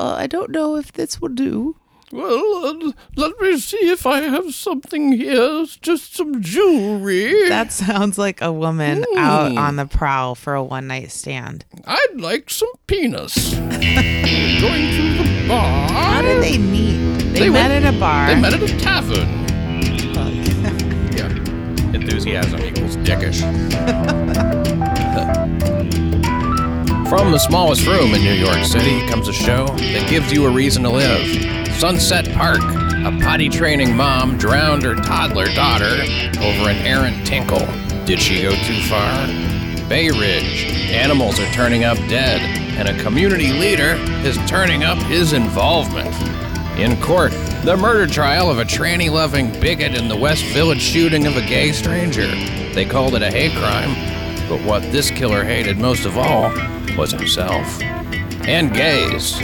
[0.00, 1.76] uh, I don't know if this will do.
[2.12, 5.62] Well, uh, let me see if I have something here.
[5.62, 7.48] It's just some jewelry.
[7.48, 11.64] That sounds like a woman out on the prowl for a one night stand.
[11.86, 13.54] I'd like some penis.
[13.54, 15.88] Going to the bar.
[15.90, 16.98] How did they meet?
[17.32, 18.26] They, They met went- at a bar.
[18.34, 19.28] They met at a tavern.
[21.16, 21.28] yeah.
[21.94, 23.40] Enthusiasm equals dickish.
[27.10, 30.48] From the smallest room in New York City comes a show that gives you a
[30.48, 31.26] reason to live.
[31.74, 32.60] Sunset Park.
[32.60, 36.04] A potty training mom drowned her toddler daughter
[36.38, 37.66] over an errant tinkle.
[38.04, 39.26] Did she go too far?
[39.88, 40.66] Bay Ridge.
[40.92, 42.42] Animals are turning up dead,
[42.78, 46.14] and a community leader is turning up his involvement.
[46.78, 47.32] In court,
[47.64, 51.42] the murder trial of a tranny loving bigot in the West Village shooting of a
[51.42, 52.28] gay stranger.
[52.72, 54.19] They called it a hate crime,
[54.50, 56.52] but what this killer hated most of all
[56.98, 57.80] was himself.
[58.48, 59.38] And gays.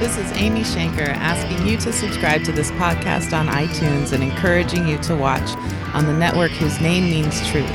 [0.00, 4.88] This is Amy Shanker asking you to subscribe to this podcast on iTunes and encouraging
[4.88, 5.48] you to watch
[5.94, 7.70] on the network whose name means truth.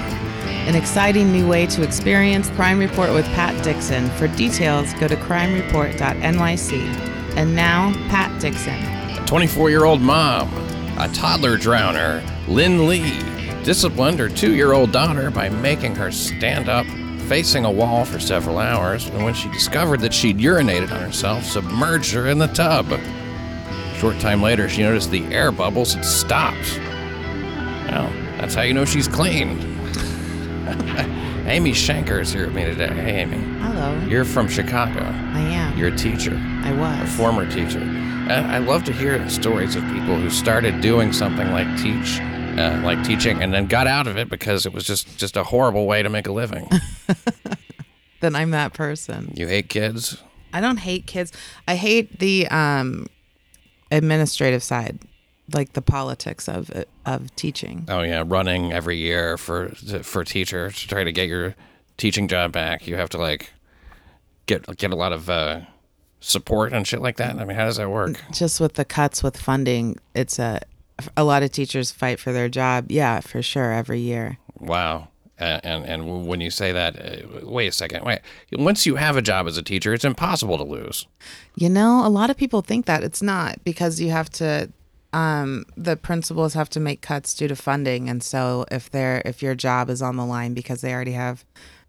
[0.67, 4.09] An exciting new way to experience Crime Report with Pat Dixon.
[4.11, 6.73] For details, go to crimereport.nyc.
[7.37, 8.73] And now, Pat Dixon.
[8.73, 10.53] A 24 year old mom,
[10.97, 13.32] a toddler drowner, Lynn Lee,
[13.63, 16.85] disciplined her two year old daughter by making her stand up
[17.27, 21.45] facing a wall for several hours, and when she discovered that she'd urinated on herself,
[21.45, 22.91] submerged her in the tub.
[22.91, 26.79] A short time later, she noticed the air bubbles had stopped.
[27.87, 29.49] Well, that's how you know she's clean.
[31.45, 32.87] Amy Shanker is here with me today.
[32.87, 33.37] Hey, Amy.
[33.59, 33.97] Hello.
[34.05, 35.01] You're from Chicago.
[35.01, 35.77] I am.
[35.77, 37.09] You're a teacher I was.
[37.09, 37.79] A former teacher.
[37.79, 42.19] And I love to hear stories of people who started doing something like teach,
[42.57, 45.43] uh, like teaching, and then got out of it because it was just just a
[45.43, 46.69] horrible way to make a living.
[48.21, 49.33] then I'm that person.
[49.35, 50.21] you hate kids.
[50.53, 51.31] I don't hate kids.
[51.67, 53.07] I hate the um,
[53.91, 54.99] administrative side,
[55.53, 56.71] like the politics of
[57.05, 57.85] of teaching.
[57.89, 59.69] Oh yeah, running every year for
[60.03, 61.55] for teachers to try to get your
[61.97, 62.87] teaching job back.
[62.87, 63.51] You have to like
[64.45, 65.61] get get a lot of uh,
[66.19, 67.35] support and shit like that.
[67.37, 68.21] I mean, how does that work?
[68.31, 70.61] Just with the cuts with funding, it's a
[71.17, 72.91] a lot of teachers fight for their job.
[72.91, 74.37] Yeah, for sure, every year.
[74.59, 75.09] Wow.
[75.39, 78.03] Uh, and and when you say that, uh, wait a second.
[78.05, 78.19] Wait.
[78.53, 81.07] Once you have a job as a teacher, it's impossible to lose.
[81.55, 84.71] You know, a lot of people think that it's not because you have to.
[85.11, 89.41] Um, the principals have to make cuts due to funding, and so if they're if
[89.43, 91.45] your job is on the line because they already have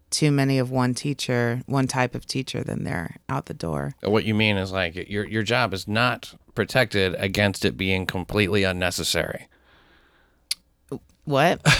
[0.09, 3.95] too many of one teacher, one type of teacher, then they're out the door.
[4.01, 8.63] What you mean is like your your job is not protected against it being completely
[8.63, 9.47] unnecessary.
[11.25, 11.59] What?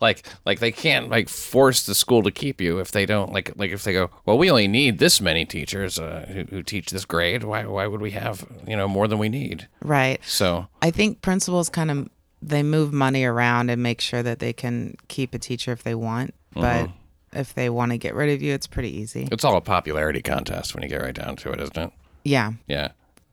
[0.00, 3.52] Like like they can't like force the school to keep you if they don't like
[3.56, 6.88] like if they go well we only need this many teachers uh, who, who teach
[6.90, 10.18] this grade why why would we have you know more than we need right.
[10.24, 12.08] so I think principals kind of
[12.40, 15.94] they move money around and make sure that they can keep a teacher if they
[15.94, 16.88] want, but
[17.34, 19.28] if they want to get rid of you, it's pretty easy.
[19.30, 21.92] it's all a popularity contest when you get right down to it isn't it
[22.24, 22.52] Yeah.
[22.66, 22.88] yeah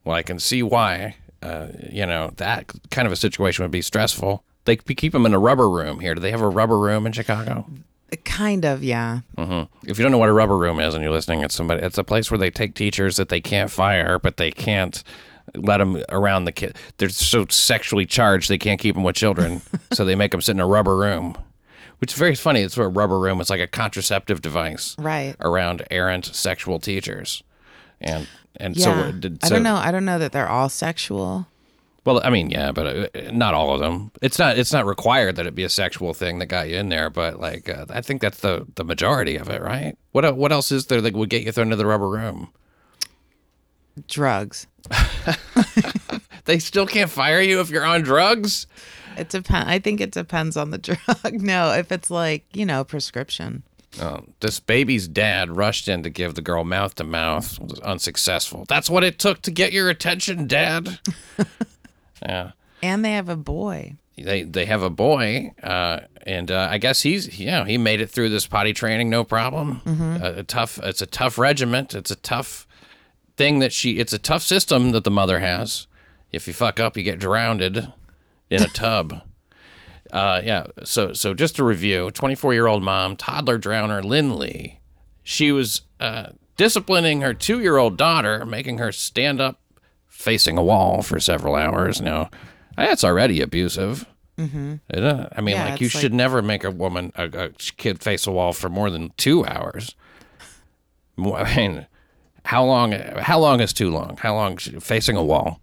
[0.08, 3.82] well I can see why uh, you know that kind of a situation would be
[3.84, 7.06] stressful they keep them in a rubber room here do they have a rubber room
[7.06, 7.66] in Chicago
[8.24, 9.20] Kind of, yeah.
[9.38, 11.84] hmm If you don't know what a rubber room is and you're listening, it's somebody.
[11.84, 15.04] It's a place where they take teachers that they can't fire, but they can't
[15.56, 16.78] let them around the kid.
[17.00, 20.52] They're so sexually charged they can't keep them with children, so they make them sit
[20.54, 21.36] in a rubber room,
[22.00, 22.62] which is very funny.
[22.62, 23.42] It's a rubber room.
[23.42, 25.36] It's like a contraceptive device Right.
[25.42, 27.44] around errant sexual teachers,
[28.00, 28.26] and
[28.60, 28.84] and Yeah.
[28.84, 29.76] so, did- I don't know.
[29.76, 31.48] I don't know that they're all sexual.
[32.06, 34.12] well, I mean, yeah, but uh, not all of them.
[34.22, 34.58] It's not.
[34.58, 37.40] It's not required that it be a sexual thing that got you in there, but
[37.40, 39.98] like, uh, I think that's the the majority of it, right?
[40.14, 42.50] What what else is there that would get you thrown into the rubber room?
[44.08, 44.68] Drugs.
[46.46, 48.68] They still can't fire you if you're on drugs.
[49.18, 49.68] It depends.
[49.70, 51.42] I think it depends on the drug.
[51.42, 53.64] No, if it's like, you know, prescription.
[54.02, 57.60] Oh, this baby's dad rushed in to give the girl mouth to mouth.
[57.60, 58.66] Was unsuccessful.
[58.68, 61.00] That's what it took to get your attention, Dad.
[62.22, 62.52] yeah.
[62.84, 63.96] And they have a boy.
[64.18, 68.02] they they have a boy, uh, and uh, I guess he's you know he made
[68.02, 69.82] it through this potty training no problem.
[70.22, 71.96] Uh, a tough, it's a tough regiment.
[71.96, 72.68] It's a tough
[73.36, 73.98] thing that she.
[74.00, 75.88] It's a tough system that the mother has.
[76.32, 79.22] If you fuck up, you get drowned in a tub.
[80.18, 80.66] Uh, yeah.
[80.84, 84.80] So so just to review, 24 year old mom, toddler drowner Lynn Lee.
[85.22, 89.60] She was uh, disciplining her two year old daughter, making her stand up
[90.08, 92.02] facing a wall for several hours.
[92.02, 92.32] Now,
[92.76, 94.08] that's already abusive.
[94.40, 94.76] Mm-hmm.
[95.36, 98.32] I mean, Yeah, like you should never make a woman, a, a kid face a
[98.32, 99.96] wall for more than two hours.
[101.20, 101.88] I mean,
[102.46, 102.92] how long?
[102.92, 104.18] How long is too long?
[104.18, 105.62] How long facing a wall?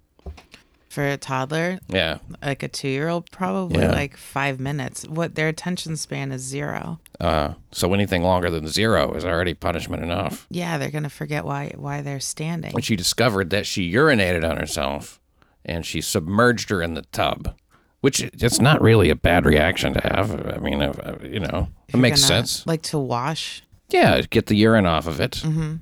[0.95, 2.19] For a toddler, Yeah.
[2.41, 3.91] like a two year old, probably Yeah.
[3.91, 5.03] like five minutes.
[5.09, 7.01] What their attention span is zero.
[7.21, 10.47] Uh, so anything longer than zero is already punishment enough.
[10.51, 12.71] Yeah, they're gonna forget why why they're standing.
[12.73, 15.19] When she discovered that she urinated on herself
[15.65, 17.57] and she submerged her in the tub,
[18.01, 20.31] which it's not really a bad reaction to have.
[20.55, 22.65] I mean, uh, you know, it makes gonna, sense.
[22.69, 25.33] Like to wash, Yeah, get the urine off of it.
[25.45, 25.75] Mm-hmm.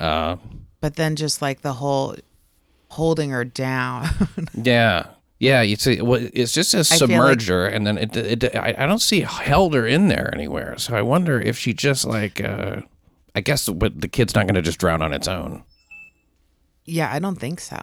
[0.00, 0.36] Uh,
[0.80, 2.16] but then just like the whole
[2.90, 4.08] holding her down.
[4.54, 5.06] yeah.
[5.40, 8.74] Yeah, you see, well, it's just a feel like- her, and then it, it, I,
[8.76, 10.76] I don't see held her in there anywhere.
[10.78, 12.80] So I wonder if she just like, uh,
[13.36, 15.62] I guess, but the kid's not going to just drown on its own.
[16.84, 17.78] yeah, I don't think so.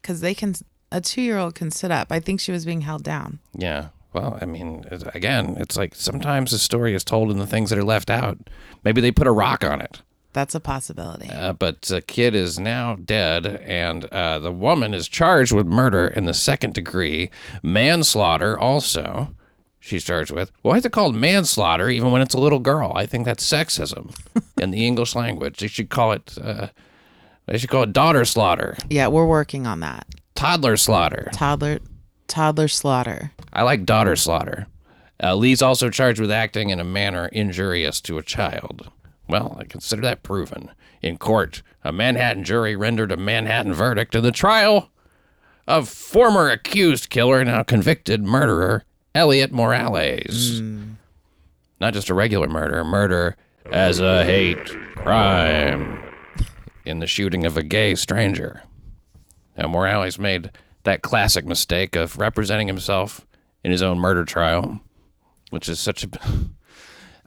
[0.00, 0.54] Because they can,
[0.92, 2.12] a two year old can sit up.
[2.12, 3.40] I think she was being held down.
[3.56, 3.88] Yeah.
[4.12, 7.78] Well, I mean, again, it's like sometimes the story is told in the things that
[7.80, 8.38] are left out.
[8.84, 10.02] Maybe they put a rock on it.
[10.34, 11.30] That's a possibility.
[11.30, 16.06] Uh, but the kid is now dead, and uh, the woman is charged with murder
[16.06, 17.30] in the second degree,
[17.62, 19.34] manslaughter also.
[19.80, 20.50] She starts with.
[20.62, 22.92] Why is it called manslaughter even when it's a little girl?
[22.94, 24.14] I think that's sexism
[24.60, 25.58] in the English language.
[25.58, 26.36] They should call it.
[26.40, 26.68] Uh,
[27.46, 30.06] they should call it daughter slaughter, yeah, we're working on that.
[30.34, 31.28] toddler slaughter.
[31.34, 31.78] Toddler,
[32.26, 33.32] toddler slaughter.
[33.52, 34.66] I like daughter slaughter.
[35.22, 38.90] Uh, Lee's also charged with acting in a manner injurious to a child.
[39.28, 40.70] Well, I consider that proven.
[41.02, 44.90] In court, a Manhattan jury rendered a Manhattan verdict in the trial
[45.66, 48.84] of former accused killer, now convicted murderer,
[49.14, 50.60] Elliot Morales.
[50.60, 50.92] Hmm.
[51.80, 53.36] Not just a regular murder, murder
[53.70, 54.66] as a hate
[54.96, 56.02] crime
[56.84, 58.62] in the shooting of a gay stranger.
[59.56, 60.50] Now, Morales made
[60.82, 63.26] that classic mistake of representing himself
[63.62, 64.80] in his own murder trial,
[65.50, 66.08] which is such a.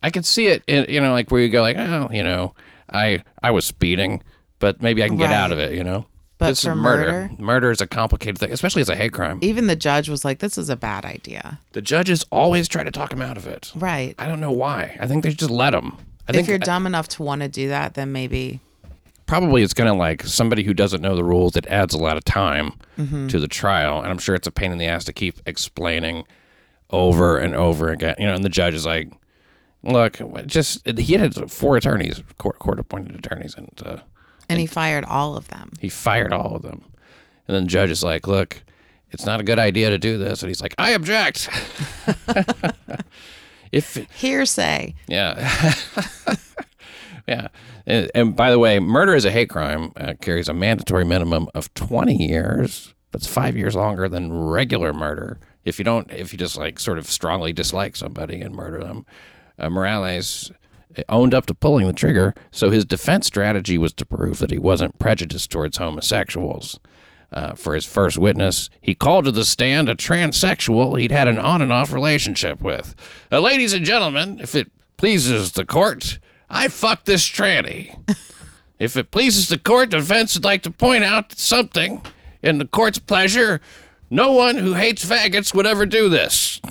[0.04, 2.54] I could see it, in, you know, like where you go, like, oh, you know,
[2.92, 4.22] I I was speeding,
[4.60, 6.06] but maybe I can get out of it, you know.
[6.40, 7.30] But this for is murder.
[7.40, 7.72] murder?
[7.72, 9.40] Is a complicated thing, especially as a hate crime.
[9.42, 11.60] Even the judge was like, this is a bad idea.
[11.72, 13.72] The judges always try to talk him out of it.
[13.76, 14.14] Right.
[14.20, 14.98] I don't know why.
[15.00, 15.98] I think they just let him.
[16.28, 18.60] I think if you're dumb enough to want to do that, then maybe.
[19.26, 22.18] probably it's going to like somebody who doesn't know the rules it adds a lot
[22.18, 23.28] of time Mm-hmm.
[23.28, 26.24] to the trial and i'm sure it's a pain in the ass to keep explaining
[26.90, 29.08] over and over again you know and the judge is like
[29.83, 33.97] look just he had four attorneys court, court appointed attorneys and uh,
[34.50, 35.71] And he fired all of them.
[35.79, 36.83] he fired all of them
[37.47, 38.63] and then the judge is like look
[39.12, 41.50] it's not a good idea to do this and he's like i object
[43.71, 44.95] if Hearsay.
[45.07, 45.74] yeah.
[47.27, 47.47] yeah.
[47.85, 51.47] And, and by the way, murder is a hate crime uh, carries a mandatory minimum
[51.53, 52.94] of 20 years.
[53.12, 55.39] That's five years longer than regular murder.
[55.65, 59.06] If you don't, if you just like sort of strongly dislike somebody and murder them,
[59.59, 60.51] uh, Morales
[61.09, 62.33] owned up to pulling the trigger.
[62.51, 66.80] So his defense strategy was to prove that he wasn't prejudiced towards homosexuals.
[67.30, 71.38] Uh, for his first witness, he called to the stand a transsexual he'd had an
[71.38, 72.95] on and off relationship with.
[73.30, 76.19] Uh, ladies and gentlemen, if it pleases the court,
[76.50, 78.00] I fucked this tranny.
[78.80, 82.01] if it pleases the court, defense would like to point out something
[82.42, 83.60] in the court's pleasure.
[84.10, 86.62] No one who hates faggots would ever do this.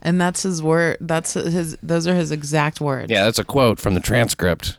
[0.00, 0.96] And that's his word.
[1.00, 1.76] That's his.
[1.82, 3.10] Those are his exact words.
[3.10, 4.78] Yeah, that's a quote from the transcript.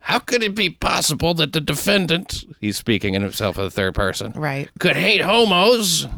[0.00, 3.94] How could it be possible that the defendant, he's speaking in himself in the third
[3.94, 4.68] person, Right.
[4.80, 6.08] could hate homos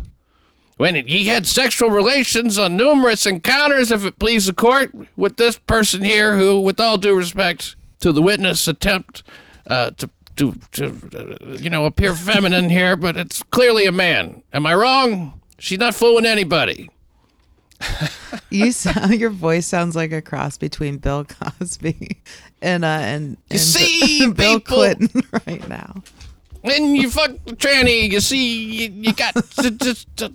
[0.79, 5.59] when he had sexual relations on numerous encounters, if it please the court, with this
[5.59, 9.23] person here who, with all due respect to the witness, attempt
[9.67, 10.87] uh, to, to, to
[11.47, 14.43] uh, you know, appear feminine here, but it's clearly a man.
[14.53, 15.41] Am I wrong?
[15.59, 16.89] She's not fooling anybody.
[18.51, 19.15] You sound.
[19.21, 22.19] Your voice sounds like a cross between Bill Cosby
[22.63, 24.61] and uh and, and see, Bill?
[24.61, 26.03] Clinton right now.
[26.63, 30.17] when you fuck the tranny, you see, you, you got to just.
[30.19, 30.33] To...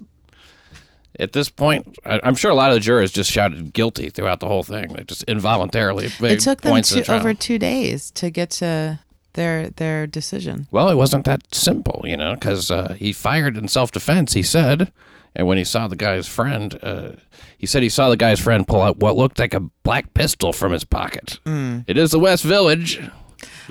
[1.19, 4.39] At this point, I, I'm sure a lot of the jurors just shouted guilty throughout
[4.41, 4.93] the whole thing.
[4.93, 8.99] They just involuntarily It took them two, the over two days to get to
[9.33, 10.67] their their decision.
[10.71, 14.43] Well, it wasn't that simple, you know, because uh, he fired in self defense, he
[14.43, 14.91] said.
[15.35, 17.11] And when he saw the guy's friend, uh,
[17.57, 20.51] he said he saw the guy's friend pull out what looked like a black pistol
[20.53, 21.39] from his pocket.
[21.87, 22.99] It is the West Village.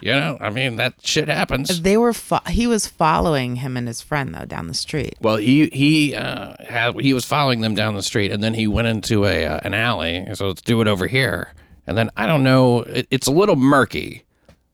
[0.00, 1.83] You know, I mean, that shit happens.
[1.83, 5.17] They were fo- he was following him and his friend though down the street.
[5.21, 8.69] Well, he he uh, had he was following them down the street, and then he
[8.69, 10.25] went into a uh, an alley.
[10.35, 11.53] So let's do it over here.
[11.87, 12.83] And then I don't know.
[12.83, 14.25] It, it's a little murky,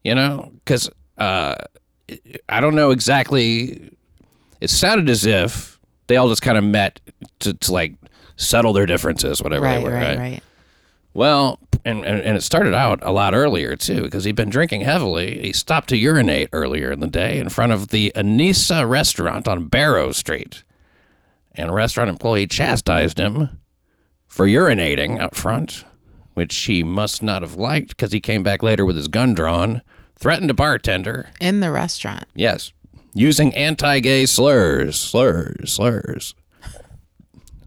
[0.02, 1.54] you know, because uh,
[2.48, 3.90] I don't know exactly.
[4.60, 5.73] It sounded as if
[6.06, 7.00] they all just kind of met
[7.40, 7.94] to, to like
[8.36, 9.90] settle their differences, whatever Right, they were.
[9.90, 10.42] right, right.
[11.12, 14.80] Well, and, and, and it started out a lot earlier too because he'd been drinking
[14.80, 15.40] heavily.
[15.42, 19.66] He stopped to urinate earlier in the day in front of the Annisa restaurant on
[19.68, 20.64] Barrow Street.
[21.52, 23.60] And a restaurant employee chastised him
[24.26, 25.84] for urinating out front,
[26.32, 29.80] which he must not have liked because he came back later with his gun drawn,
[30.16, 31.28] threatened a bartender.
[31.40, 32.24] In the restaurant.
[32.34, 32.72] Yes,
[33.14, 36.34] using anti gay slurs, slurs, slurs.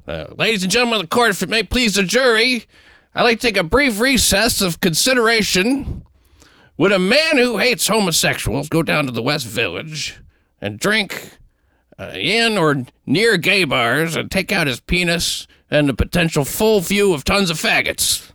[0.08, 2.66] Uh, ladies and gentlemen of the court, if it may please the jury,
[3.14, 6.04] I'd like to take a brief recess of consideration.
[6.78, 10.20] Would a man who hates homosexuals go down to the West Village
[10.62, 11.38] and drink
[11.98, 16.80] uh, in or near gay bars and take out his penis and the potential full
[16.80, 18.32] view of tons of faggots?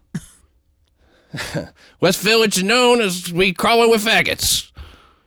[2.00, 4.72] West Village is known as we crawling with faggots.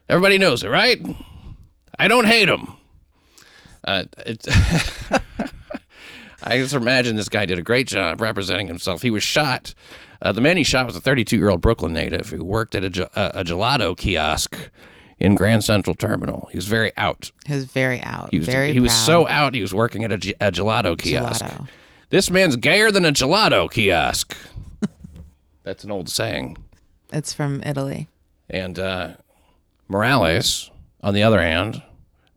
[0.08, 1.00] Everybody knows it, right?
[1.98, 2.68] I don't hate him.
[3.84, 4.44] Uh, it,
[6.42, 9.02] I just imagine this guy did a great job representing himself.
[9.02, 9.74] He was shot.
[10.22, 12.84] Uh, the man he shot was a 32 year old Brooklyn native who worked at
[12.84, 14.56] a, a, a gelato kiosk
[15.18, 16.48] in Grand Central Terminal.
[16.50, 17.30] He was very out.
[17.46, 18.30] He was very out.
[18.30, 19.04] He was, very he was proud.
[19.06, 21.44] so out, he was working at a, a gelato kiosk.
[21.44, 21.68] Gelato.
[22.10, 24.36] This man's gayer than a gelato kiosk.
[25.64, 26.56] That's an old saying.
[27.12, 28.08] It's from Italy.
[28.48, 29.14] And uh,
[29.88, 30.70] Morales,
[31.06, 31.80] on the other hand,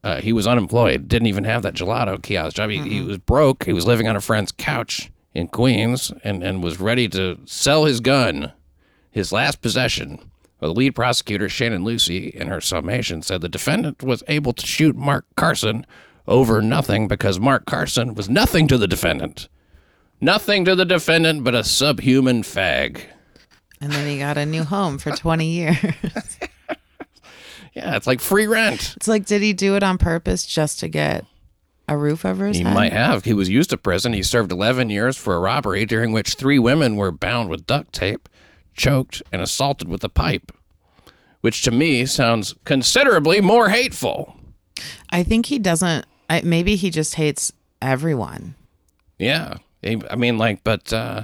[0.03, 2.69] uh, he was unemployed, didn't even have that gelato kiosk job.
[2.69, 3.65] He, he was broke.
[3.65, 7.85] He was living on a friend's couch in Queens and, and was ready to sell
[7.85, 8.53] his gun,
[9.09, 10.19] his last possession.
[10.59, 14.67] Well, the lead prosecutor, Shannon Lucey, in her summation, said the defendant was able to
[14.67, 15.83] shoot Mark Carson
[16.27, 19.49] over nothing because Mark Carson was nothing to the defendant.
[20.21, 23.01] Nothing to the defendant but a subhuman fag.
[23.81, 25.77] And then he got a new home for 20 years.
[27.73, 28.93] Yeah, it's like free rent.
[28.97, 31.25] it's like, did he do it on purpose just to get
[31.88, 32.73] a roof over his He head?
[32.73, 33.25] might have.
[33.25, 34.13] He was used to prison.
[34.13, 37.93] He served 11 years for a robbery during which three women were bound with duct
[37.93, 38.27] tape,
[38.75, 40.51] choked, and assaulted with a pipe,
[41.41, 44.35] which to me sounds considerably more hateful.
[45.09, 46.05] I think he doesn't.
[46.29, 48.55] I, maybe he just hates everyone.
[49.17, 49.55] Yeah.
[49.81, 51.23] He- I mean, like, but uh,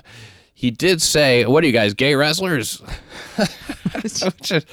[0.54, 2.82] he did say, what are you guys, gay wrestlers?
[4.02, 4.66] Which is-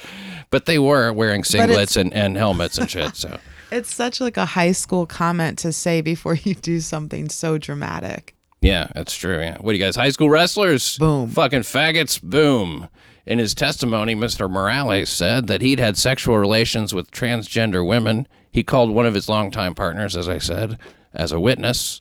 [0.53, 3.39] but they were wearing singlets and, and helmets and shit, so.
[3.71, 8.35] It's such like a high school comment to say before you do something so dramatic.
[8.61, 9.39] Yeah, that's true.
[9.39, 9.57] Yeah.
[9.57, 10.95] What are you guys, high school wrestlers?
[10.99, 11.27] Boom.
[11.31, 12.21] Fucking faggots.
[12.21, 12.87] Boom.
[13.25, 14.47] In his testimony, Mr.
[14.47, 18.27] Morales said that he'd had sexual relations with transgender women.
[18.51, 20.77] He called one of his longtime partners, as I said,
[21.11, 21.99] as a witness.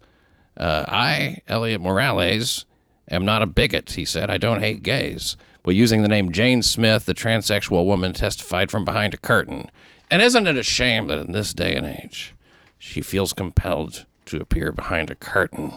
[0.59, 2.67] Uh, I, Elliot Morales,
[3.11, 4.29] am not a bigot, he said.
[4.29, 5.39] I don't hate gays.
[5.65, 9.71] Well, using the name Jane Smith, the transsexual woman testified from behind a curtain.
[10.11, 12.35] And isn't it a shame that in this day and age,
[12.79, 15.73] she feels compelled to appear behind a curtain?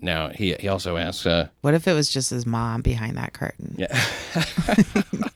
[0.00, 3.32] Now he he also asks, uh, What if it was just his mom behind that
[3.32, 3.74] curtain?
[3.78, 3.98] Yeah.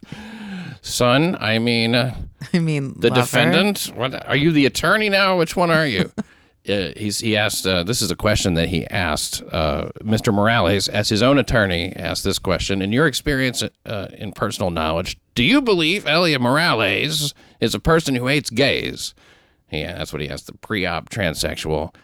[0.82, 2.14] "Son, I mean, uh,
[2.52, 3.22] I mean, the lover?
[3.22, 3.92] defendant.
[3.94, 5.38] What are you, the attorney now?
[5.38, 6.12] Which one are you?"
[6.68, 7.66] uh, he's he asked.
[7.66, 10.32] Uh, this is a question that he asked uh, Mr.
[10.32, 11.92] Morales as his own attorney.
[11.96, 15.18] Asked this question in your experience uh, in personal knowledge.
[15.34, 19.14] Do you believe Elliot Morales is a person who hates gays?
[19.70, 20.46] Yeah, that's what he asked.
[20.46, 21.94] The pre-op transsexual.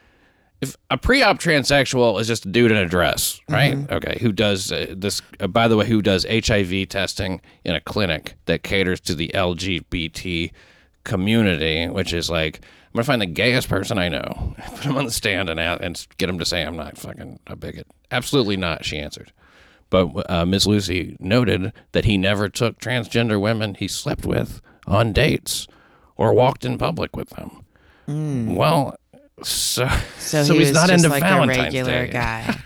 [0.60, 3.90] if a pre-op transsexual is just a dude in a dress, right?
[3.90, 5.22] Okay, who does uh, this?
[5.40, 9.30] Uh, by the way, who does HIV testing in a clinic that caters to the
[9.34, 10.52] LGBT
[11.04, 12.60] community, which is like,
[12.94, 16.06] I'm gonna find the gayest person I know, put him on the stand, and and
[16.16, 17.88] get him to say I'm not fucking a bigot.
[18.12, 19.32] Absolutely not, she answered.
[19.90, 25.12] But uh, Miss Lucey noted that he never took transgender women he slept with on
[25.12, 25.66] dates
[26.16, 28.54] or walked in public with them.
[28.54, 28.96] Well,
[29.42, 32.12] so, So, so he he's not into like Valentine's a regular Day.
[32.12, 32.56] guy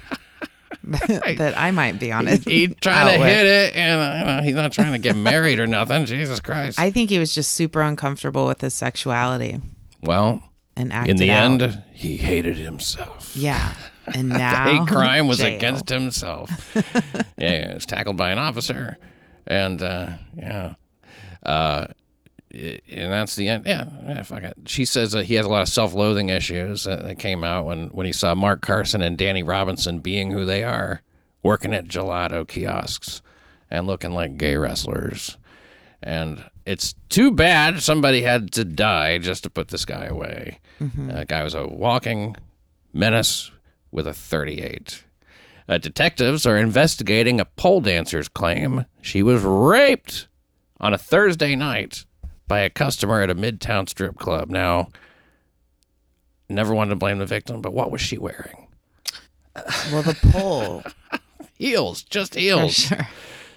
[1.37, 2.45] that I might be on it.
[2.45, 3.29] He's trying to with.
[3.29, 6.05] hit it, and uh, he's not trying to get married or nothing.
[6.05, 6.79] Jesus Christ.
[6.79, 9.61] I think he was just super uncomfortable with his sexuality
[10.03, 10.43] well,
[10.77, 11.63] and in the out.
[11.63, 13.37] end, he hated himself.
[13.37, 13.75] Yeah.
[14.15, 15.55] And now the hate crime was jail.
[15.55, 16.51] against himself.
[17.37, 18.97] yeah, he was tackled by an officer,
[19.47, 20.77] and uh, yeah,
[21.43, 21.89] uh,
[22.51, 23.67] and that's the end.
[23.67, 24.57] Yeah, yeah fuck it.
[24.65, 28.07] She says that he has a lot of self-loathing issues that came out when when
[28.07, 31.03] he saw Mark Carson and Danny Robinson being who they are,
[31.43, 33.21] working at gelato kiosks
[33.71, 35.37] and looking like gay wrestlers.
[36.03, 40.61] And it's too bad somebody had to die just to put this guy away.
[41.11, 42.37] Uh, guy was a walking
[42.93, 43.51] menace
[43.91, 45.03] with a 38.
[45.67, 50.29] Uh, detectives are investigating a pole dancer's claim she was raped
[50.79, 52.05] on a Thursday night
[52.47, 54.51] by a customer at a midtown strip club.
[54.51, 54.89] Now,
[56.51, 58.69] never wanted to blame the victim, but what was she wearing?
[59.91, 60.83] Well, the pole.
[61.55, 62.75] heels, just heels.
[62.75, 63.09] sure.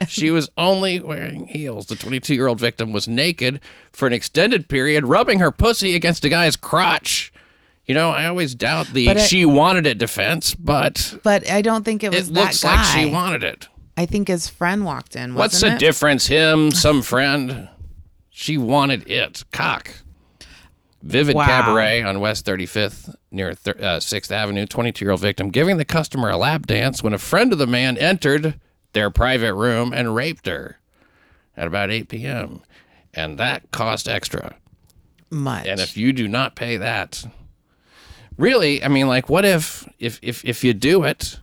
[0.08, 1.88] She was only wearing heels.
[1.88, 3.60] The 22 year old victim was naked
[3.92, 7.32] for an extended period, rubbing her pussy against a guy's crotch.
[7.86, 11.84] You know, I always doubt the it- she wanted it defense, but But I don't
[11.84, 12.76] think it was it looks guy.
[12.76, 13.68] like she wanted it.
[13.98, 15.36] I think his friend walked in.
[15.36, 15.80] What's the it?
[15.80, 16.28] difference?
[16.28, 17.68] Him, some friend.
[18.30, 19.44] She wanted it.
[19.52, 19.92] Cock.
[21.04, 21.46] Vivid Wow.
[21.48, 24.66] Cabaret on West 35th near thir- uh, 6th Avenue.
[24.68, 27.68] 22 year old victim giving the customer a lap dance when a friend of the
[27.68, 28.60] man entered
[28.94, 30.78] their private room and raped her
[31.58, 32.62] at about 8 p.m.
[33.14, 34.56] And that cost extra.
[35.30, 35.66] Much.
[35.68, 37.24] And if you do not pay that,
[38.38, 41.40] really, I mean, like, what if if if if you do it,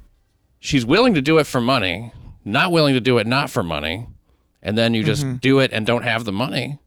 [0.60, 2.12] she's willing to do it for money,
[2.44, 4.06] not willing to do it not for money,
[4.62, 5.36] and then you just Mm-hmm.
[5.36, 6.78] do it and don't have the money?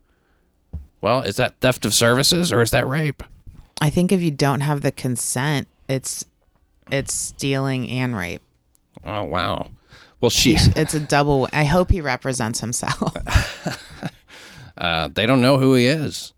[1.02, 3.24] Well, is that theft of services or is that rape?
[3.82, 6.24] I think if you don't have the consent, it's
[6.92, 8.42] it's stealing and rape.
[9.04, 9.72] Oh wow.
[10.22, 11.50] Well, she It's a double.
[11.52, 13.16] I hope he represents himself.
[14.78, 16.34] uh, they don't know who he is.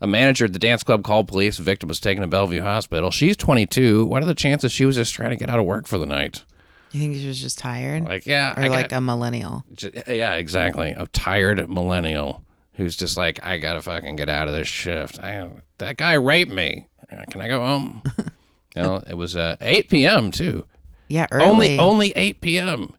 [0.00, 1.56] A manager at the dance club called police.
[1.56, 3.10] The victim was taken to Bellevue Hospital.
[3.10, 4.04] She's 22.
[4.06, 6.06] What are the chances she was just trying to get out of work for the
[6.06, 6.44] night?
[6.92, 9.64] you think she was just tired, Like, yeah, or I like got- a millennial?
[10.06, 10.90] Yeah, exactly.
[10.92, 15.18] A tired millennial who's just like, I gotta fucking get out of this shift.
[15.18, 15.48] I,
[15.78, 16.86] that guy raped me.
[17.30, 18.02] Can I go home?
[18.76, 20.30] you know, it was uh, 8 p.m.
[20.30, 20.66] too.
[21.08, 21.44] Yeah, early.
[21.46, 22.94] Only only 8 p.m.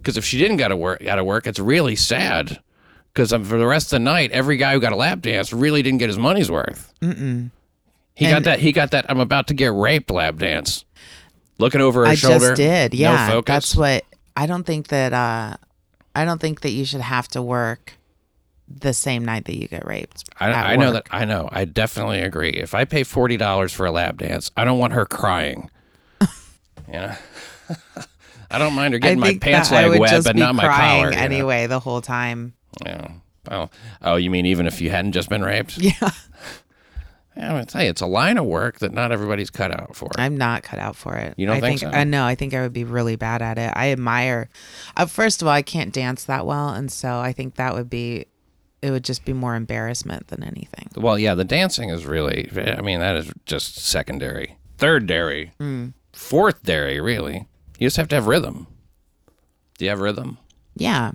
[0.00, 2.60] Because if she didn't got to work, got to work, it's really sad.
[3.12, 5.52] Because um, for the rest of the night, every guy who got a lap dance
[5.52, 6.92] really didn't get his money's worth.
[7.02, 7.50] Mm-mm.
[8.14, 8.58] He got that.
[8.60, 9.06] He got that.
[9.08, 10.84] I'm about to get raped lap dance.
[11.58, 12.38] Looking over her I shoulder.
[12.38, 12.94] just did.
[12.94, 13.52] Yeah, No focus.
[13.52, 14.04] that's what.
[14.36, 15.12] I don't think that.
[15.12, 15.56] uh
[16.14, 17.94] I don't think that you should have to work
[18.68, 20.24] the same night that you get raped.
[20.38, 21.06] I, I know that.
[21.10, 21.48] I know.
[21.50, 22.50] I definitely agree.
[22.50, 25.70] If I pay forty dollars for a lap dance, I don't want her crying.
[26.20, 27.14] you know,
[28.50, 31.10] I don't mind her getting my pants leg wet, but not my collar.
[31.10, 31.22] you know?
[31.22, 32.54] anyway the whole time.
[32.84, 33.12] Yeah.
[33.50, 33.70] Oh,
[34.02, 35.78] oh, you mean even if you hadn't just been raped?
[37.36, 39.94] Yeah, I'm gonna tell you, it's a line of work that not everybody's cut out
[39.94, 40.08] for.
[40.16, 41.34] I'm not cut out for it.
[41.38, 41.98] You don't I think think so?
[41.98, 43.72] uh, no, I think I would be really bad at it.
[43.74, 44.48] I admire.
[44.96, 47.88] Uh, first of all, I can't dance that well, and so I think that would
[47.88, 48.26] be.
[48.82, 50.88] It would just be more embarrassment than anything.
[50.96, 52.50] Well, yeah, the dancing is really.
[52.56, 55.88] I mean, that is just secondary, third dairy, Hmm.
[56.12, 57.00] fourth dairy.
[57.00, 57.46] Really,
[57.80, 58.68] you just have to have rhythm.
[59.78, 60.38] Do you have rhythm?
[60.76, 61.12] Yeah,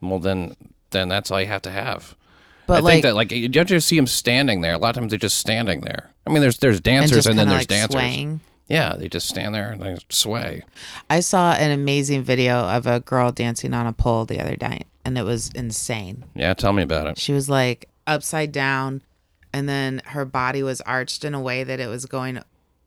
[0.00, 0.56] Well, then,
[0.90, 2.14] then that's all you have to have.
[2.66, 4.72] but I like think that like you don't just see them standing there.
[4.74, 6.10] A lot of times they're just standing there.
[6.26, 7.92] I mean, there's there's dancers just and, then there's like dancers.
[8.00, 8.40] swaying.
[8.66, 10.62] Yeah, they just stand there and they sway.
[11.10, 14.86] I saw an amazing video of a girl dancing on a pole the other night,
[15.04, 16.24] and it was insane.
[16.34, 17.18] Yeah, tell me about it.
[17.18, 19.02] She was like upside down,
[19.52, 22.40] and then her body was arched in a way that it was going.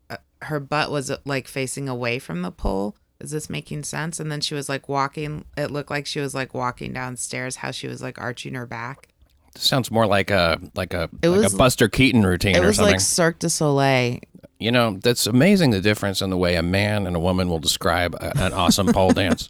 [0.10, 2.96] Uh, her butt was like facing away from the pole.
[3.20, 4.20] Is this making sense?
[4.20, 5.46] And then she was like walking.
[5.58, 7.58] It looked like she was like walking downstairs.
[7.58, 9.08] How she was like arching her back.
[9.56, 12.68] Sounds more like a like a It like was- a Buster Keaton routine It or
[12.68, 12.94] was something.
[12.94, 14.20] like Cirque du Soleil.
[14.60, 17.60] You know, that's amazing the difference in the way a man and a woman will
[17.60, 19.48] describe a, an awesome pole dance.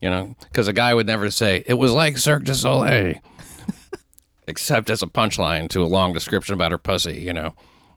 [0.00, 3.14] You know, because a guy would never say it was like Cirque du Soleil,
[4.48, 7.20] except as a punchline to a long description about her pussy.
[7.20, 7.54] You know,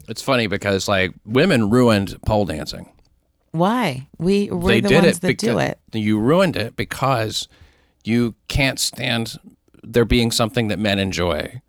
[0.08, 2.90] it's funny because like women ruined pole dancing.
[3.52, 4.08] Why?
[4.18, 5.80] We we're they the did ones it that because do it.
[5.94, 7.48] you ruined it because
[8.04, 9.38] you can't stand
[9.84, 11.62] there being something that men enjoy.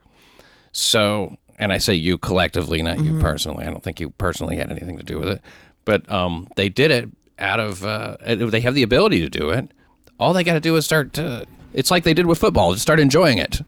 [0.72, 3.16] So, and I say you collectively, not Mm-hmm.
[3.16, 3.64] you personally.
[3.64, 5.40] I don't think you personally had anything to do with it,
[5.84, 7.84] but um, they did it out of.
[7.84, 9.70] Uh, they have the ability to do it.
[10.18, 11.46] All they got to do is start to.
[11.72, 12.72] It's like they did with football.
[12.72, 13.60] Just start enjoying it.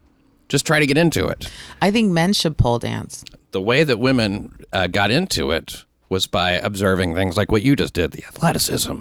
[0.49, 1.49] Just try to get into it.
[1.81, 3.23] I think men should pole dance.
[3.51, 7.75] The way that women uh, got into it was by observing things like what you
[7.75, 8.99] just did, the athleticism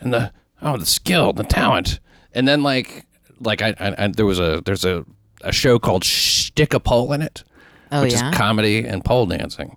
[0.00, 2.00] and the oh the skill, the talent,
[2.32, 3.06] and then like
[3.40, 5.04] like I, I, I there was a there's a
[5.42, 7.44] a show called Stick a Pole in it,
[7.92, 8.30] Oh which yeah.
[8.30, 9.76] is comedy and pole dancing,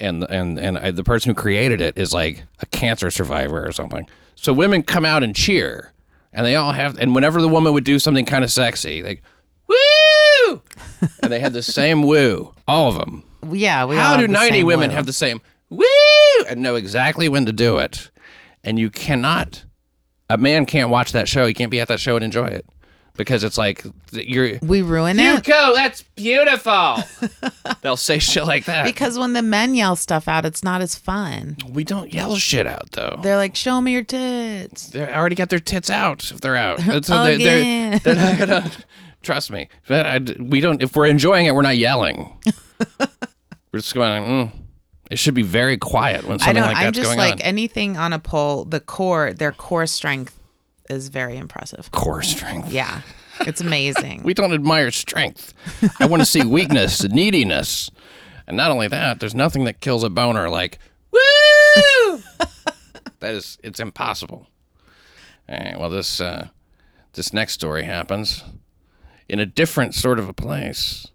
[0.00, 3.70] and and and I, the person who created it is like a cancer survivor or
[3.70, 4.08] something.
[4.34, 5.92] So women come out and cheer,
[6.32, 9.22] and they all have, and whenever the woman would do something kind of sexy, like
[9.68, 10.62] woo,
[11.22, 13.22] and they had the same woo, all of them.
[13.52, 13.84] yeah.
[13.84, 14.96] We all How do the 90 same women woo.
[14.96, 15.84] have the same woo
[16.48, 18.10] and know exactly when to do it?
[18.62, 19.64] And you cannot,
[20.30, 21.46] a man can't watch that show.
[21.46, 22.64] He can't be at that show and enjoy it
[23.16, 24.58] because it's like you're.
[24.62, 25.22] We ruin it.
[25.22, 25.72] You it go.
[25.74, 26.96] That's beautiful.
[27.82, 28.84] They'll say shit like that.
[28.86, 31.56] because when the men yell stuff out, it's not as fun.
[31.70, 33.18] we don't yell shit out though.
[33.22, 36.80] They're like, "Show me your tits." They already got their tits out if they're out.
[36.88, 38.00] And So they, Again.
[38.02, 38.70] they're, they're not gonna
[39.22, 39.68] trust me.
[39.90, 40.82] I, we don't.
[40.82, 42.32] If we're enjoying it, we're not yelling.
[42.98, 44.22] we're just going.
[44.24, 44.52] Mm.
[45.14, 46.64] It should be very quiet when I something don't.
[46.64, 47.40] like I'm that's just going like on.
[47.42, 48.64] anything on a pole.
[48.64, 50.36] The core, their core strength
[50.90, 51.92] is very impressive.
[51.92, 52.72] Core strength.
[52.72, 53.00] Yeah,
[53.42, 54.22] it's amazing.
[54.24, 55.54] We don't admire strength.
[56.00, 57.92] I want to see weakness neediness.
[58.48, 60.80] And not only that, there's nothing that kills a boner like
[61.12, 61.20] woo.
[63.20, 64.48] that is, it's impossible.
[65.48, 66.48] All right, well, this uh,
[67.12, 68.42] this next story happens
[69.28, 71.06] in a different sort of a place.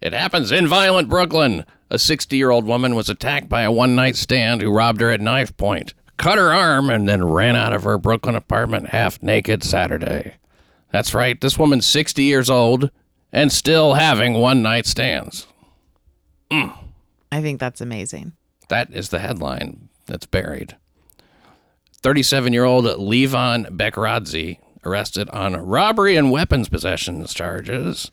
[0.00, 1.64] It happens in violent Brooklyn.
[1.90, 5.10] A 60 year old woman was attacked by a one night stand who robbed her
[5.10, 9.20] at knife point, cut her arm, and then ran out of her Brooklyn apartment half
[9.22, 10.34] naked Saturday.
[10.92, 12.90] That's right, this woman's 60 years old
[13.32, 15.46] and still having one night stands.
[16.50, 16.76] Mm.
[17.32, 18.32] I think that's amazing.
[18.68, 20.76] That is the headline that's buried.
[22.02, 28.10] 37 year old Levon Bekradze arrested on robbery and weapons possession charges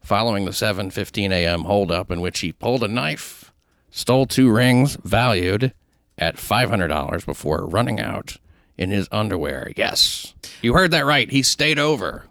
[0.00, 1.64] following the 7:15 a.m.
[1.64, 3.52] holdup in which he pulled a knife,
[3.90, 5.72] stole two rings valued
[6.18, 8.36] at $500 before running out
[8.76, 9.72] in his underwear.
[9.76, 10.34] Yes.
[10.62, 11.30] You heard that right.
[11.30, 12.24] He stayed over.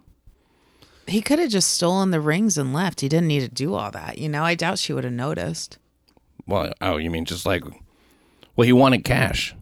[1.07, 3.01] He could have just stolen the rings and left.
[3.01, 4.19] He didn't need to do all that.
[4.19, 5.79] You know, I doubt she would have noticed.
[6.45, 7.63] Well, oh, you mean just like
[8.55, 9.55] well, he wanted cash.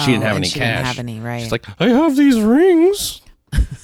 [0.00, 0.76] she didn't Oh, have and any she cash.
[0.76, 1.42] didn't have any, right.
[1.42, 3.20] She's like, "I have these rings."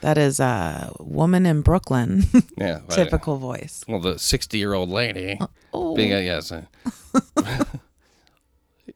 [0.00, 2.24] That is a woman in Brooklyn.
[2.56, 2.80] Yeah.
[2.86, 3.84] but- Typical voice.
[3.86, 5.38] Well, the 60 year old lady.
[5.72, 5.94] Oh.
[5.94, 6.50] Being a, yes.
[6.52, 6.62] uh,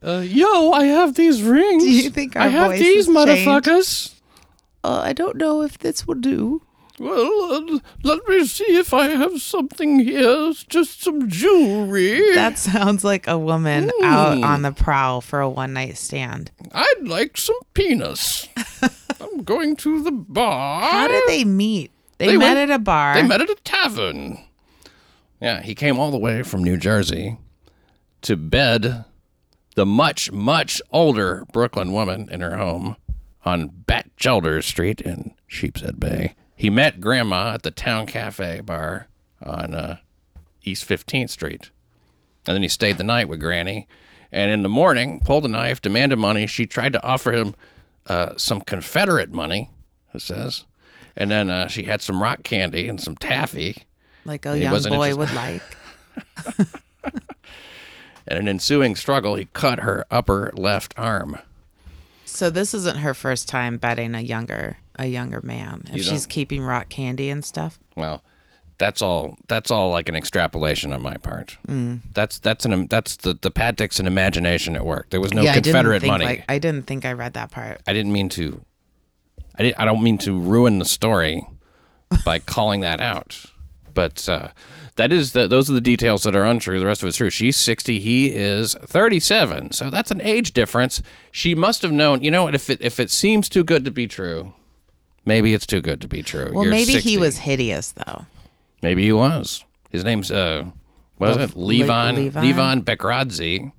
[0.03, 1.83] uh, yo, I have these rings.
[1.83, 4.13] Do you think I have these motherfuckers.
[4.83, 6.61] Uh, I don't know if this will do.
[6.97, 10.49] Well, uh, let me see if I have something here.
[10.49, 12.33] It's just some jewelry.
[12.35, 16.51] That sounds like a woman out on the prowl for a one night stand.
[16.71, 18.47] I'd like some penis.
[19.21, 20.89] I'm going to the bar.
[20.89, 21.91] How did they meet?
[22.17, 23.15] They, They met went- at a bar.
[23.15, 24.39] They met at a tavern.
[25.41, 27.37] Yeah, he came all the way from New Jersey
[28.21, 29.03] to bed
[29.75, 32.95] the much, much older Brooklyn woman in her home
[33.43, 36.35] on Bat Batchelder Street in Sheepshead Bay.
[36.55, 39.07] He met Grandma at the Town Cafe bar
[39.43, 39.97] on uh,
[40.63, 41.69] East 15th Street.
[42.47, 43.87] And then he stayed the night with Granny.
[44.31, 46.47] And in the morning, pulled a knife, demanded money.
[46.47, 47.55] She tried to offer him
[48.07, 49.69] uh, some Confederate money,
[50.13, 50.65] it says.
[51.15, 53.83] And then uh, she had some rock candy and some taffy.
[54.23, 55.17] like a young boy interested.
[55.17, 55.61] would like.
[58.27, 61.37] In an ensuing struggle, he cut her upper left arm.
[62.25, 65.83] So this isn't her first time betting a younger a younger man.
[65.89, 67.79] If You she's keeping rock candy and stuff.
[67.95, 68.23] Well,
[68.77, 69.37] that's all.
[69.47, 71.57] That's all like an extrapolation on my part.
[71.67, 72.01] Mm.
[72.13, 75.09] That's that's an that's the the Pat Dixon imagination at work.
[75.11, 76.25] There was no yeah, Confederate didn't money.
[76.25, 77.81] like I didn't think I read that part.
[77.87, 78.61] I didn't mean to.
[79.57, 79.79] I didn't.
[79.79, 81.47] I don't mean to ruin the story
[82.25, 83.45] by calling that out,
[83.93, 84.49] but uh,
[84.97, 86.79] that is the, those are the details that are untrue.
[86.79, 87.29] The rest of it's true.
[87.29, 87.99] She's sixty.
[87.99, 89.71] He is thirty-seven.
[89.71, 91.01] So that's an age difference.
[91.31, 92.21] She must have known.
[92.23, 92.55] You know what?
[92.55, 94.53] If it if it seems too good to be true,
[95.25, 96.51] maybe it's too good to be true.
[96.53, 97.09] Well, You're maybe 60.
[97.09, 98.25] he was hideous though.
[98.81, 99.63] Maybe he was.
[99.89, 100.65] His name's uh,
[101.17, 101.51] what is Le- it?
[101.51, 102.83] Levon Levon?
[102.83, 103.71] Levon.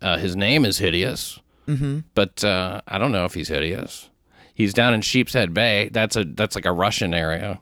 [0.00, 2.00] Uh, his name is hideous, mm-hmm.
[2.14, 4.08] but uh, I don't know if he's hideous.
[4.54, 5.88] He's down in Sheepshead Bay.
[5.92, 7.60] That's a that's like a Russian area.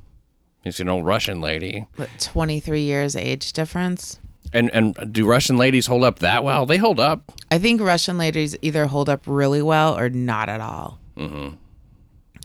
[0.62, 1.87] He's an old Russian lady.
[1.96, 4.20] What, 23 years age difference?
[4.53, 6.66] And and do Russian ladies hold up that well?
[6.66, 7.33] They hold up.
[7.51, 10.99] I think Russian ladies either hold up really well or not at all.
[11.16, 11.57] Mm-hmm.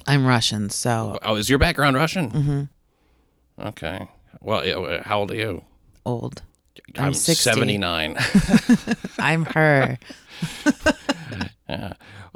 [0.08, 2.32] I'm Russian, so Oh, is your background Russian?
[2.32, 3.68] Mm-hmm.
[3.68, 4.08] Okay.
[4.41, 5.63] Well, how old are you?
[6.06, 6.44] old.
[6.98, 7.34] I'm 60.
[7.41, 8.15] seventy nine.
[9.20, 9.98] I'm her.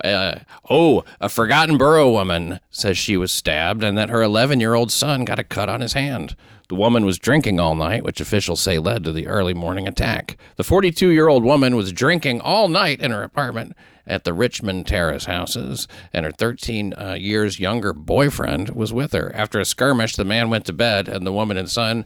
[0.01, 4.73] Uh, oh, a Forgotten Borough woman says she was stabbed and that her 11 year
[4.73, 6.37] old son got a cut on his hand.
[6.69, 10.37] The woman was drinking all night, which officials say led to the early morning attack.
[10.55, 13.75] The 42 year old woman was drinking all night in her apartment
[14.09, 19.31] at the Richmond Terrace houses, and her 13 uh, years younger boyfriend was with her.
[19.35, 22.05] After a skirmish, the man went to bed, and the woman and son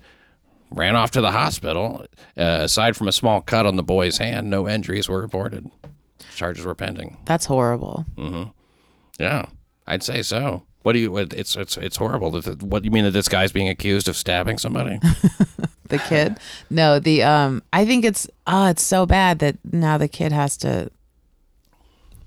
[0.70, 2.06] ran off to the hospital.
[2.38, 5.72] Uh, aside from a small cut on the boy's hand, no injuries were reported.
[6.36, 7.18] Charges were pending.
[7.26, 8.06] That's horrible.
[8.18, 8.50] Mm-hmm.
[9.20, 9.46] Yeah,
[9.88, 10.64] I'd say so.
[10.82, 11.16] What do you?
[11.18, 12.32] It's it's it's horrible.
[12.32, 15.00] What do you mean that this guy's being accused of stabbing somebody?
[15.90, 16.40] The kid?
[16.72, 20.58] No, the um I think it's oh, it's so bad that now the kid has
[20.58, 20.90] to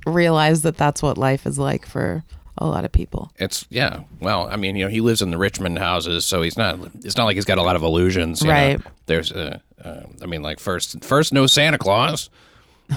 [0.07, 2.25] realize that that's what life is like for
[2.59, 3.31] a lot of people.
[3.37, 4.01] it's yeah.
[4.21, 6.79] Well, I mean, you know, he lives in the Richmond houses, so he's not.
[7.05, 8.53] It's not like he's got a lot of illusions, you know?
[8.55, 8.81] Right.
[9.05, 12.31] There's uh, uh, I mean, like first first no Santa Claus.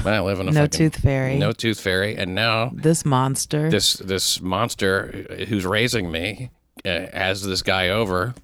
[0.06, 1.36] I live in a No fucking- tooth fairy.
[1.38, 3.70] No tooth fairy, and now This monster.
[3.70, 6.52] this this monster who's raising me
[6.86, 8.36] uh, has this guy over.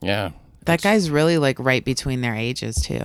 [0.00, 0.30] Yeah.
[0.64, 3.02] that guy's really like right between their ages too.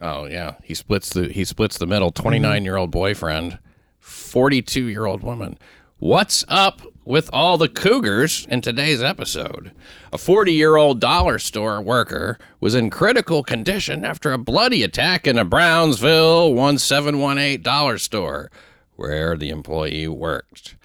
[0.00, 2.12] Oh yeah, he splits the he splits the middle.
[2.12, 3.58] Twenty nine year old boyfriend,
[4.00, 5.58] forty two year old woman.
[5.98, 9.72] What's up with all the cougars in today's episode.
[10.12, 15.26] A 40 year old dollar store worker was in critical condition after a bloody attack
[15.26, 18.50] in a Brownsville 1718 dollar store
[18.96, 20.76] where the employee worked.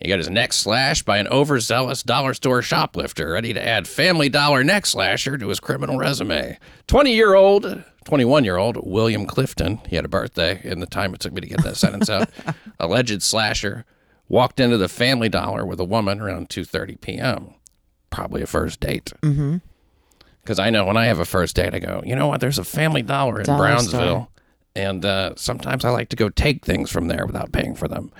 [0.00, 4.30] He got his neck slashed by an overzealous dollar store shoplifter ready to add Family
[4.30, 6.58] Dollar neck slasher to his criminal resume.
[6.86, 11.14] 20 year old, 21 year old William Clifton, he had a birthday in the time
[11.14, 12.28] it took me to get that sentence out,
[12.80, 13.84] alleged slasher,
[14.28, 17.54] walked into the Family Dollar with a woman around 2:30 p.m.
[18.10, 19.12] Probably a first date.
[19.22, 19.58] Mm-hmm.
[20.42, 22.40] Because I know when I have a first date, I go, you know what?
[22.40, 24.28] There's a Family Dollar in Dollar Brownsville, store.
[24.74, 28.10] and uh, sometimes I like to go take things from there without paying for them.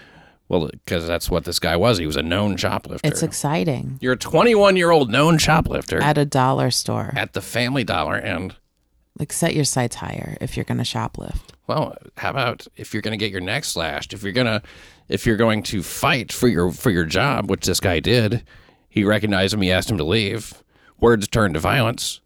[0.49, 1.99] Well, because that's what this guy was.
[1.99, 3.07] He was a known shoplifter.
[3.07, 3.99] It's exciting.
[4.01, 7.13] You're a 21 year old known shoplifter At a dollar store.
[7.17, 8.55] at the Family Dollar, and
[9.21, 11.51] Like set your sights higher if you're going to shoplift.
[11.67, 14.15] well, how about if you're going to get your neck slashed?
[14.15, 14.63] If you're gonna,
[15.11, 18.43] if you're going to fight for your for your job, which this guy did,
[18.89, 19.61] he recognized him.
[19.61, 20.63] He asked him to leave.
[21.01, 22.21] Words turned to violence.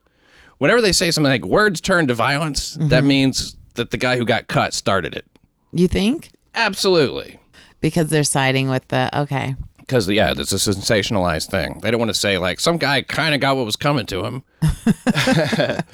[0.59, 3.09] Whenever they say something like "words turned to violence," that mm-hmm.
[3.09, 5.27] means that the guy who got cut started it.
[5.73, 6.31] You think?
[6.55, 7.41] Absolutely.
[7.81, 9.57] Because they're siding with the okay.
[9.79, 11.81] Because yeah, it's a sensationalized thing.
[11.81, 14.25] They don't want to say like some guy kind of got what was coming to
[14.25, 14.45] him.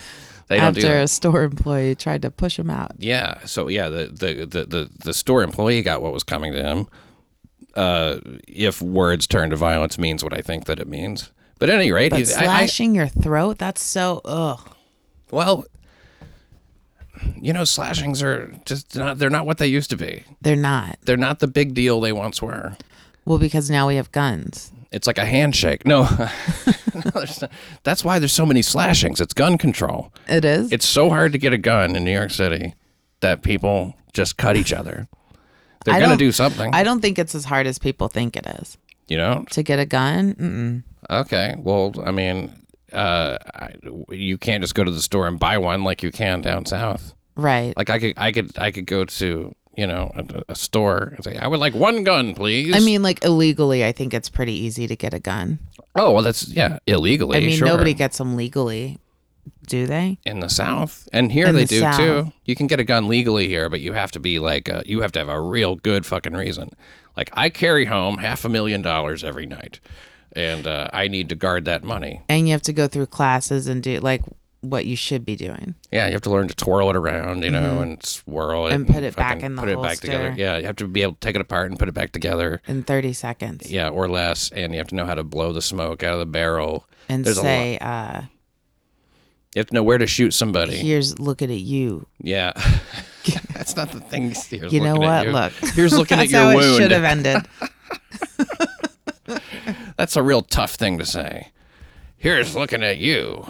[0.51, 1.05] they don't do After that.
[1.05, 2.91] a store employee tried to push him out.
[2.99, 3.39] Yeah.
[3.47, 6.89] So yeah, the the the the, the store employee got what was coming to him.
[7.77, 11.31] Uh, if words turn to violence means what I think that it means.
[11.61, 14.75] But at any rate, But he, I, I, slashing your throat, that's so ugh.
[15.31, 15.67] well,
[17.41, 19.19] you know, slashings are just not.
[19.19, 20.25] They're not what they used to be.
[20.41, 20.99] They're not.
[21.05, 22.77] They're not the big deal they once were.
[23.25, 24.73] Well, because now we have guns.
[24.92, 25.87] It's like a handshake.
[25.87, 26.03] No,
[26.94, 27.53] No, there's not-
[27.85, 29.20] that's why there's so many slashings.
[29.20, 30.12] It's gun control.
[30.29, 30.72] It is.
[30.72, 32.74] It's so hard to get a gun in New York City
[33.20, 35.07] that people just cut each other.
[35.85, 38.46] They're gonna don't- do something, I don't think it's as hard as people think it
[38.61, 38.76] is
[39.09, 39.44] you know.
[39.50, 40.35] to get a gun.
[40.35, 40.83] Mm-mm.
[41.09, 41.55] Okay.
[41.59, 42.53] Well, I mean,
[42.92, 43.70] uh, I,
[44.11, 47.14] you can't just go to the store and buy one like you can down south.
[47.37, 47.74] Right.
[47.76, 51.25] Like I could, I could, I could go to you know a, a store and
[51.25, 52.75] say, I would like one gun, please.
[52.75, 55.59] I mean, like illegally, I think it's pretty easy to get a gun.
[55.95, 57.37] oh well, that's yeah, illegally.
[57.37, 57.67] I mean, sure.
[57.69, 58.99] nobody gets them legally,
[59.67, 60.19] do they?
[60.25, 61.97] in the South, and here In they the do South.
[61.97, 62.33] too.
[62.45, 65.01] You can get a gun legally here, but you have to be like, uh you
[65.03, 66.71] have to have a real good fucking reason.
[67.17, 69.81] Like I carry home half a million dollars every night,
[70.33, 72.23] and uh, I need to guard that money.
[72.29, 74.23] And you have to go through classes and do like
[74.62, 75.75] what you should be doing.
[75.90, 78.75] Yeah, you have to learn to twirl it around, you know, and swirl it Mm-hmm.
[78.83, 80.29] And put it back in the put it back together.
[80.29, 80.40] holster.
[80.42, 82.61] Yeah, you have to be able to take it apart and put it back together.
[82.66, 85.62] in 30 seconds Yeah, or less, and you have to know how to blow the
[85.62, 86.87] smoke out of the barrel.
[87.09, 88.23] and There's say, uh,
[89.55, 90.77] You have to know where to shoot somebody.
[90.77, 92.07] here's looking at you.
[92.18, 92.53] Yeah,
[93.55, 94.35] that's not the thing.
[94.51, 95.27] Here's You know what?
[95.27, 95.33] you.
[95.33, 95.53] Look.
[95.75, 96.64] here's looking at That's your how wound.
[96.75, 97.46] it should have ended.
[99.96, 101.49] That's a real tough thing to say.
[102.16, 103.46] Here's looking at you.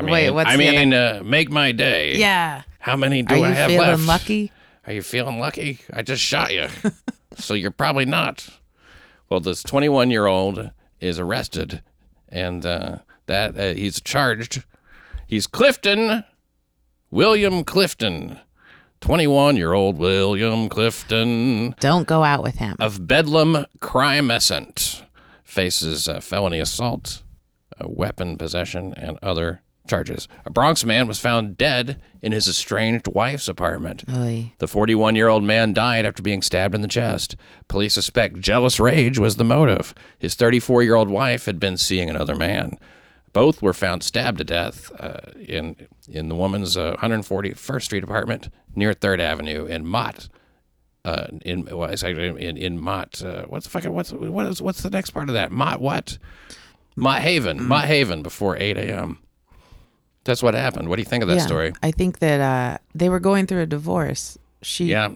[0.00, 2.16] I mean, Wait, what's I the mean, uh, make my day.
[2.16, 2.62] yeah.
[2.80, 4.06] How many do Are I you have feeling left?
[4.06, 4.52] lucky?
[4.86, 5.80] Are you feeling lucky?
[5.92, 6.68] I just shot you.
[7.36, 8.48] so you're probably not.
[9.28, 11.82] Well, this 21 year old is arrested,
[12.30, 14.64] and uh, that uh, he's charged.
[15.26, 16.24] He's Clifton,
[17.10, 18.40] William Clifton,
[19.00, 22.76] 21 year old William Clifton Don't go out with him.
[22.80, 25.02] of Bedlam Crimescent
[25.44, 27.22] faces uh, felony assault,
[27.78, 30.28] uh, weapon possession, and other charges.
[30.46, 34.04] A Bronx man was found dead in his estranged wife's apartment.
[34.10, 34.52] Oy.
[34.58, 37.36] The 41 year old man died after being stabbed in the chest.
[37.68, 39.94] Police suspect jealous rage was the motive.
[40.18, 42.78] His 34 year old wife had been seeing another man.
[43.32, 45.76] Both were found stabbed to death uh, in
[46.08, 50.28] in the woman's uh, 141st Street apartment near Third Avenue in Mott.
[51.04, 53.22] Uh, in well, in in Mott.
[53.22, 55.52] Uh, what's the fucking what's what is what's the next part of that?
[55.52, 56.18] Mott what?
[56.96, 57.66] Mott Haven.
[57.66, 59.18] Mott Haven before 8 a.m.
[60.24, 60.88] That's what happened.
[60.88, 61.46] What do you think of that yeah.
[61.46, 61.72] story?
[61.82, 64.36] I think that uh, they were going through a divorce.
[64.62, 65.14] She Yeah.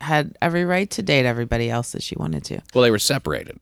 [0.00, 2.60] had every right to date everybody else that she wanted to.
[2.74, 3.58] Well, they were separated.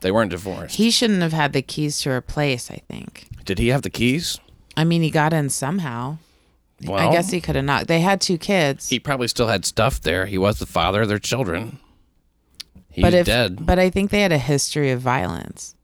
[0.00, 0.76] They weren't divorced.
[0.76, 3.26] He shouldn't have had the keys to her place, I think.
[3.44, 4.38] Did he have the keys?
[4.76, 6.18] I mean, he got in somehow.
[6.84, 7.88] Well, I guess he could have knocked.
[7.88, 8.88] They had two kids.
[8.88, 10.26] he probably still had stuff there.
[10.26, 11.80] He was the father of their children.
[12.90, 13.66] He's but if, dead.
[13.66, 15.74] But I think they had a history of violence.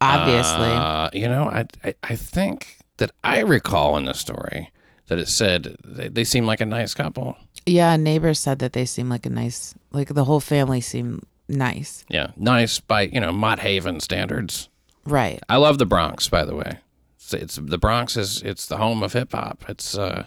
[0.00, 0.68] Obviously.
[0.68, 4.70] Uh, you know, I, I I think that I recall in the story
[5.08, 7.36] that it said they, they seem like a nice couple.
[7.66, 12.04] yeah, neighbors said that they seem like a nice, like the whole family seemed nice.
[12.08, 14.68] Yeah, nice by you know Mott Haven standards.
[15.04, 15.40] Right.
[15.48, 16.78] I love the Bronx, by the way.
[17.16, 19.64] It's, it's the Bronx is it's the home of hip hop.
[19.68, 20.26] It's uh,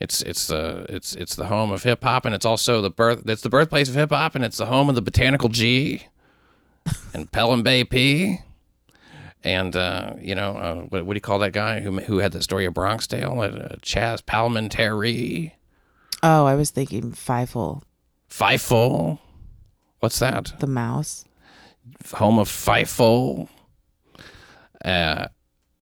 [0.00, 3.22] it's it's the it's it's the home of hip hop, and it's also the birth.
[3.28, 6.06] It's the birthplace of hip hop, and it's the home of the Botanical G.
[7.12, 8.40] and Pelham Bay P.
[9.44, 12.32] And uh, you know uh, what, what do you call that guy who who had
[12.32, 13.40] the story of Bronx Tale?
[13.40, 15.52] Uh, Chazz Palminteri,
[16.22, 17.82] Oh, I was thinking Fievel,
[18.28, 19.20] Fifel.
[20.00, 20.52] What's that?
[20.58, 21.24] the mouse.
[22.14, 23.48] home of Fifel.
[24.84, 25.26] Uh,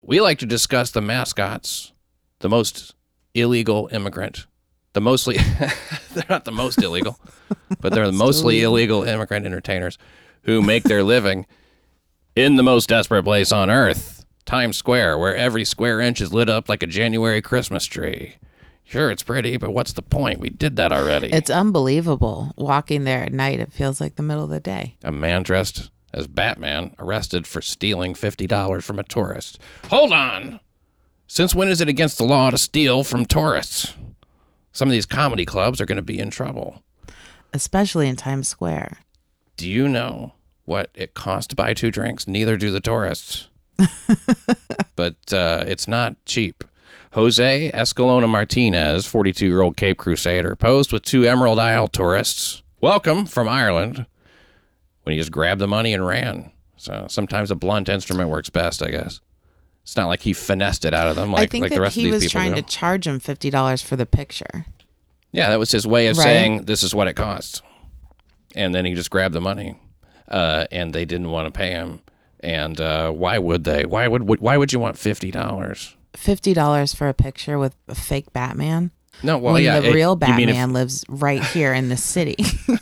[0.02, 1.92] we like to discuss the mascots,
[2.40, 2.94] the most
[3.34, 4.46] illegal immigrant,
[4.94, 5.36] the mostly,
[6.14, 7.18] they're not the most illegal,
[7.80, 9.98] but they're the mostly illegal immigrant entertainers
[10.42, 11.46] who make their living
[12.36, 16.50] in the most desperate place on earth, Times Square, where every square inch is lit
[16.50, 18.36] up like a January Christmas tree.
[18.84, 20.38] Sure, it's pretty, but what's the point?
[20.38, 21.32] We did that already.
[21.32, 22.52] It's unbelievable.
[22.56, 24.96] Walking there at night, it feels like the middle of the day.
[25.02, 29.58] A man dressed as Batman arrested for stealing $50 from a tourist.
[29.88, 30.60] Hold on!
[31.26, 33.94] Since when is it against the law to steal from tourists?
[34.70, 36.84] Some of these comedy clubs are going to be in trouble.
[37.52, 38.98] Especially in Times Square.
[39.56, 40.34] Do you know
[40.66, 42.28] what it costs to buy two drinks?
[42.28, 43.48] Neither do the tourists.
[44.96, 46.64] but uh, it's not cheap.
[47.12, 52.62] Jose Escalona Martinez, 42 year old Cape Crusader, posed with two Emerald Isle tourists.
[52.80, 54.06] Welcome from Ireland.
[55.04, 56.50] When he just grabbed the money and ran.
[56.76, 59.20] So sometimes a blunt instrument works best, I guess.
[59.82, 61.80] It's not like he finessed it out of them like, I think like that the
[61.80, 62.60] rest he of these was people trying do.
[62.62, 64.66] to charge him fifty dollars for the picture.
[65.30, 66.24] Yeah, that was his way of Right.
[66.24, 67.62] saying this is what it costs.
[68.56, 69.78] And then he just grabbed the money,
[70.28, 72.00] uh, and they didn't want to pay him.
[72.40, 73.84] And uh, why would they?
[73.86, 75.96] Why would why would you want fifty dollars?
[76.14, 78.90] Fifty dollars for a picture with a fake Batman.
[79.22, 81.96] No, well, when yeah, the it- real mean if- Batman lives right here in the
[81.96, 82.36] city.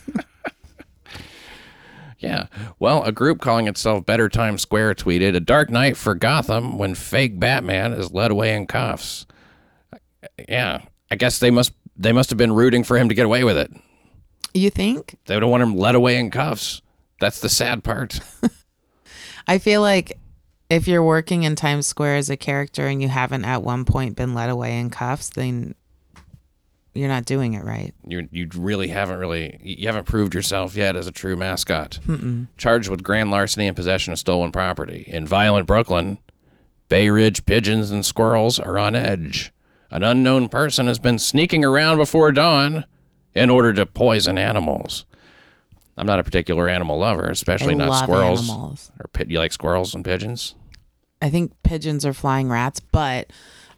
[2.19, 2.47] yeah.
[2.79, 6.95] Well, a group calling itself Better Times Square tweeted, "A dark night for Gotham when
[6.95, 9.27] fake Batman is led away in cuffs."
[10.49, 13.45] Yeah, I guess they must they must have been rooting for him to get away
[13.45, 13.71] with it.
[14.53, 15.17] you think?
[15.27, 16.83] They don't want him led away in cuffs.
[17.25, 18.21] That's the sad part.
[19.49, 20.19] I feel like
[20.69, 24.15] if you're working in Times Square as a character and you haven't at one point
[24.15, 25.75] been led away in cuffs, then
[26.93, 27.95] you're not doing it right.
[28.07, 31.99] you you really haven't really you haven't proved yourself yet as a true mascot.
[32.59, 36.19] Charged with grand larceny and possession of stolen property in violent Brooklyn,
[36.91, 39.51] Bay Ridge pigeons and squirrels are on edge.
[39.91, 42.85] An unknown person has been sneaking around before dawn
[43.33, 45.07] in order to poison animals.
[45.97, 48.49] I'm not a particular animal lover, especially I not squirrels.
[48.49, 48.91] animals.
[49.01, 50.55] Or pi- you like squirrels and pigeons,
[51.23, 53.31] I think pigeons are flying rats, but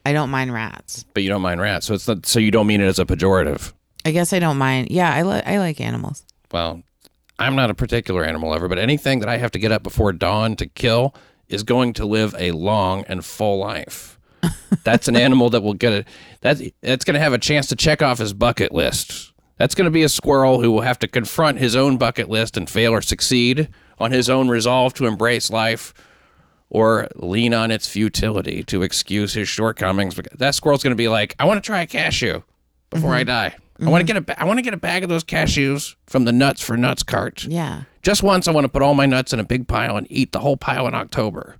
[0.05, 1.05] I don't mind rats.
[1.15, 1.87] but you don't mind rats.
[1.87, 3.73] So it's not, so you don't mean it as a pejorative.
[4.05, 4.89] I guess I don't mind.
[4.91, 6.25] Yeah, I li- I like animals.
[6.53, 6.83] well,
[7.39, 10.13] I'm not a particular animal lover, but anything that I have to get up before
[10.13, 11.15] dawn to kill
[11.49, 14.19] is going to live a long and full life.
[14.85, 16.05] That's an animal that will get a
[16.41, 19.33] that's that's going to have a chance to check off his bucket list.
[19.59, 22.57] That's going to be a squirrel who will have to confront his own bucket list
[22.57, 25.95] and fail or succeed on his own resolve to embrace life
[26.69, 30.21] or lean on its futility to excuse his shortcomings.
[30.37, 32.43] That squirrel's going to be like, "I want to try a cashew
[32.91, 33.29] before I mm-hmm.
[33.29, 33.57] die.
[33.81, 34.25] I want to mm-hmm.
[34.25, 36.63] get a ba- I want to get a bag of those cashews from the Nuts
[36.63, 37.45] for Nuts cart.
[37.45, 37.83] Yeah.
[38.03, 40.33] Just once, I want to put all my nuts in a big pile and eat
[40.33, 41.57] the whole pile in October.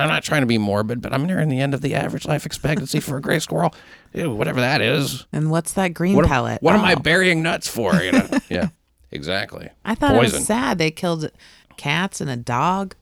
[0.00, 2.46] I'm not trying to be morbid, but I'm nearing the end of the average life
[2.46, 3.74] expectancy for a gray squirrel.
[4.12, 5.26] Ew, whatever that is.
[5.32, 6.62] And what's that green What, pellet?
[6.62, 7.94] what am I Oh, burying nuts for?
[7.96, 8.28] You know?
[8.48, 8.68] yeah,
[9.10, 9.70] exactly.
[9.84, 11.30] I thought it was sad they killed
[11.76, 12.94] cats and a dog.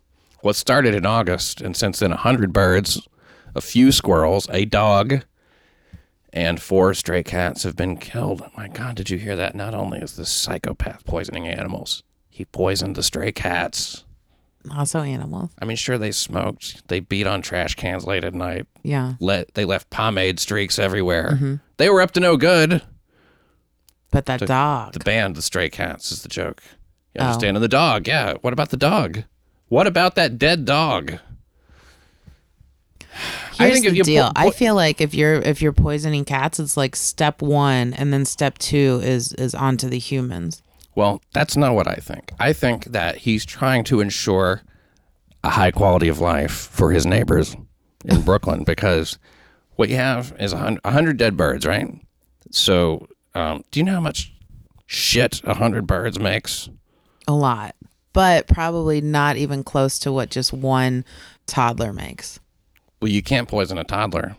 [0.43, 3.01] Well, started in August, and since then, a 100 birds,
[3.55, 5.23] a few squirrels, a dog,
[6.33, 8.43] and four stray cats have been killed.
[8.57, 9.55] My God, did you hear that?
[9.55, 14.04] Not only is this psychopath poisoning animals, he poisoned the stray cats.
[14.75, 15.51] Also animals.
[15.61, 16.89] I mean, sure, they smoked.
[16.89, 18.67] They beat on trash cans late at night.
[18.83, 19.15] Yeah.
[19.21, 21.33] Let they left pomade streaks everywhere.
[21.35, 21.55] Mm-hmm.
[21.77, 22.83] They were up to no good.
[24.11, 24.93] But that dog.
[24.95, 26.63] The band, the Stray Cats, is the joke.
[27.15, 27.25] You Oh.
[27.27, 27.57] understand?
[27.57, 28.35] And the dog, yeah.
[28.41, 29.25] What about the dog?
[29.69, 31.19] What about that dead dog?
[33.57, 34.33] Here's think if the you po- deal.
[34.35, 38.25] I feel like if you're if you're poisoning cats, it's like step one, and then
[38.25, 40.63] step two is is onto the humans.
[40.95, 42.31] Well, that's not what I think.
[42.39, 44.63] I think that he's trying to ensure
[45.43, 47.57] a high quality of life for his neighbors
[48.05, 49.19] in Brooklyn because
[49.77, 51.89] what you have is a hundred dead birds, right?
[52.51, 54.33] So, um, do you know how much
[54.87, 56.69] shit a hundred birds makes?
[57.27, 57.75] A lot,
[58.13, 61.05] but probably not even close to what just one
[61.47, 62.39] toddler makes.
[63.03, 64.37] Well, you can't poison a toddler.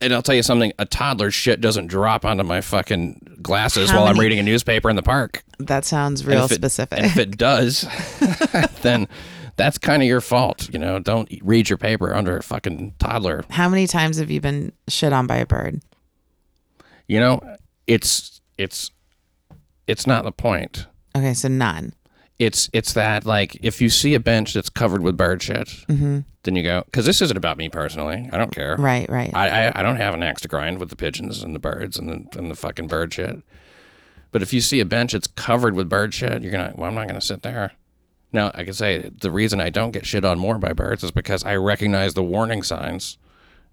[0.00, 3.98] And I'll tell you something: a toddler's shit doesn't drop onto my fucking glasses How
[3.98, 5.44] while I'm reading a newspaper in the park.
[5.58, 6.98] That sounds real if specific.
[6.98, 7.86] and if it does,
[8.82, 9.08] then
[9.56, 10.68] that's kind of your fault.
[10.72, 13.44] You know, don't read your paper under a fucking toddler.
[13.50, 15.80] How many times have you been shit on by a bird?
[17.06, 17.40] You know,
[17.86, 18.90] it's it's
[19.86, 20.86] it's not the point.
[21.16, 21.92] Okay, so none.
[22.38, 26.56] It's it's that like if you see a bench that's covered with bird shit, then
[26.56, 28.28] you go because this isn't about me personally.
[28.32, 28.76] I don't care.
[28.76, 29.30] Right, right.
[29.34, 31.98] I, I I don't have an axe to grind with the pigeons and the birds
[31.98, 33.42] and the and the fucking bird shit.
[34.32, 36.94] But if you see a bench that's covered with bird shit, you're gonna well, I'm
[36.94, 37.72] not gonna sit there.
[38.32, 41.12] Now I can say the reason I don't get shit on more by birds is
[41.12, 43.16] because I recognize the warning signs,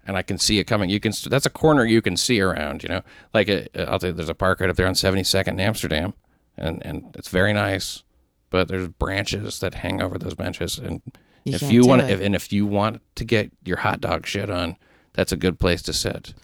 [0.06, 0.88] and I can see it coming.
[0.88, 2.84] You can that's a corner you can see around.
[2.84, 3.02] You know,
[3.34, 6.14] like uh, I'll tell you, there's a park right up there on 72nd in Amsterdam,
[6.56, 8.04] and and it's very nice,
[8.52, 11.00] but there's branches that hang over those benches, and
[11.42, 14.48] You if you want if, and if you want to get your hot dog shit
[14.50, 14.76] on,
[15.14, 16.34] that's a good place to sit.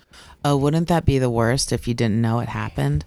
[0.44, 3.04] oh, wouldn't that be the worst if you didn't know it happened?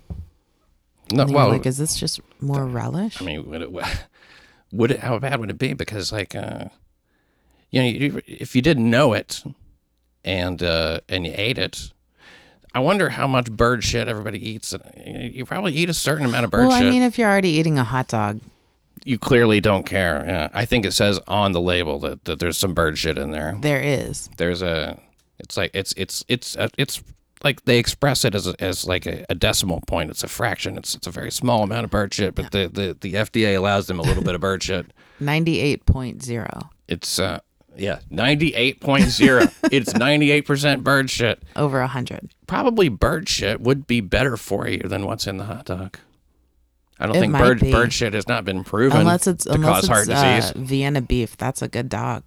[1.11, 3.21] No, well, like, is this just more relish?
[3.21, 3.71] I mean, would it,
[4.71, 5.73] would it, how bad would it be?
[5.73, 6.65] Because like, uh,
[7.71, 9.43] you know, you, if you didn't know it,
[10.23, 11.91] and uh, and you ate it,
[12.73, 14.73] I wonder how much bird shit everybody eats.
[15.03, 16.87] You probably eat a certain amount of bird well, shit.
[16.87, 18.39] I mean, if you're already eating a hot dog,
[19.05, 20.23] you clearly don't care.
[20.27, 23.31] Yeah, I think it says on the label that, that there's some bird shit in
[23.31, 23.57] there.
[23.59, 24.29] there is.
[24.37, 24.99] There's a,
[25.39, 27.01] it's like it's it's it's uh, it's
[27.43, 30.09] like they express it as a, as like a, a decimal point.
[30.11, 30.77] It's a fraction.
[30.77, 33.87] It's it's a very small amount of bird shit, but the, the the FDA allows
[33.87, 34.85] them a little bit of bird shit.
[35.21, 37.39] 98.0 It's uh
[37.77, 39.53] yeah, 98.0.
[39.71, 41.41] it's 98% bird shit.
[41.55, 42.33] over 100.
[42.45, 45.97] Probably bird shit would be better for you than what's in the hot dog.
[47.01, 47.71] I don't It think bird be.
[47.71, 50.53] bird shit has not been proven Unless it's to unless cause heart it's uh, disease.
[50.55, 52.23] Vienna beef, that's a good dog.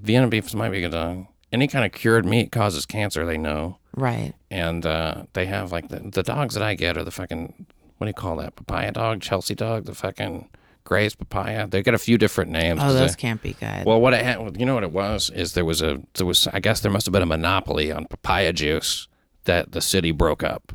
[0.00, 1.26] Vienna beef might be a good dog.
[1.52, 3.78] Any kind of cured meat causes cancer, they know.
[3.96, 4.34] Right.
[4.50, 8.04] And uh, they have like the, the dogs that I get are the fucking what
[8.04, 8.54] do you call that?
[8.54, 10.48] Papaya dog, Chelsea dog, the fucking
[10.84, 11.66] Gray's papaya.
[11.66, 12.80] They got a few different names.
[12.82, 13.84] Oh, those they- can't be good.
[13.84, 16.46] Well, what it had, you know what it was is there was a there was
[16.52, 19.08] I guess there must have been a monopoly on papaya juice
[19.44, 20.72] that the city broke up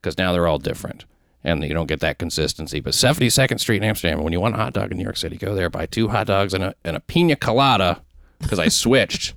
[0.00, 1.04] because now they're all different
[1.44, 2.80] and you don't get that consistency.
[2.80, 5.36] But 72nd Street in Amsterdam, when you want a hot dog in New York City,
[5.36, 8.02] go there buy two hot dogs and a and a pina colada
[8.40, 9.34] because I switched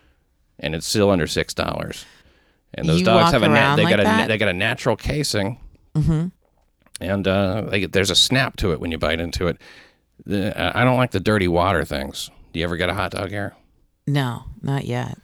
[0.58, 2.04] and it's still under six dollars.
[2.74, 4.28] And those You dogs have a na- they like got a that?
[4.28, 5.58] they got a natural casing.
[5.94, 6.28] Mm-hmm.
[7.00, 9.56] And uh, they, there's a snap to it when you bite into it.
[10.26, 12.30] The, I don't like the dirty water things.
[12.52, 13.54] Do you ever get a hot dog here?
[14.06, 15.16] no, not yet.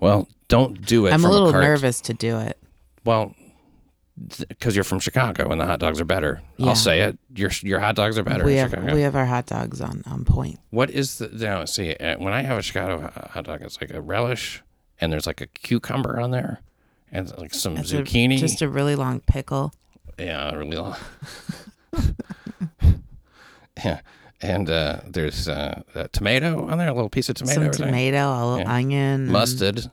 [0.00, 1.12] Well, don't do it.
[1.12, 1.62] I'm a little cart.
[1.62, 2.58] nervous to do it.
[3.04, 3.34] Well,
[4.48, 6.40] because you're from Chicago and the hot dogs are better.
[6.56, 6.68] Yeah.
[6.68, 7.18] I'll say it.
[7.34, 8.94] Your your hot dogs are better We in have Chicago.
[8.94, 10.58] we have our hot dogs on on point.
[10.70, 11.64] what is the now?
[11.64, 14.62] See, uh, when I have a Chicago hot dog, it's like a relish,
[15.00, 16.60] and there's like a cucumber on there,
[17.10, 18.38] and like some It's a- zucchini.
[18.38, 19.72] just a really long pickle.
[20.18, 20.96] Yeah, really long.
[23.84, 24.00] yeah,
[24.40, 28.30] and uh, there's uh, a tomato on there, a little piece of tomato, some tomato,
[28.30, 28.72] a little Yeah.
[28.74, 29.90] onion, and mustard,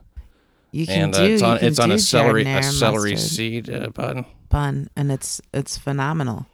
[0.72, 1.20] You can and do.
[1.20, 4.24] uh, it's you on it's on a celery a celery mustard seed uh, bun.
[4.48, 6.46] bun, and it's it's phenomenal.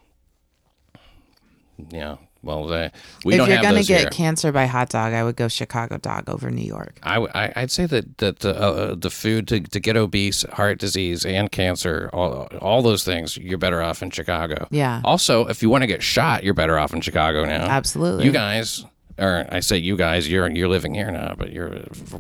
[1.91, 2.89] Yeah, well, uh,
[3.25, 3.49] we if don't have to.
[3.49, 4.11] If you're have gonna those get here.
[4.11, 6.99] cancer by hot dog, I would go Chicago dog over New York.
[7.03, 10.79] I, I would say that that the uh, the food to, to get obese, heart
[10.79, 14.67] disease, and cancer, all all those things, you're better off in Chicago.
[14.71, 15.01] Yeah.
[15.05, 17.67] Also, if you want to get shot, you're better off in Chicago now.
[17.67, 18.25] Absolutely.
[18.25, 18.85] You guys,
[19.19, 21.71] or I say you guys, you're you're living here now, but you're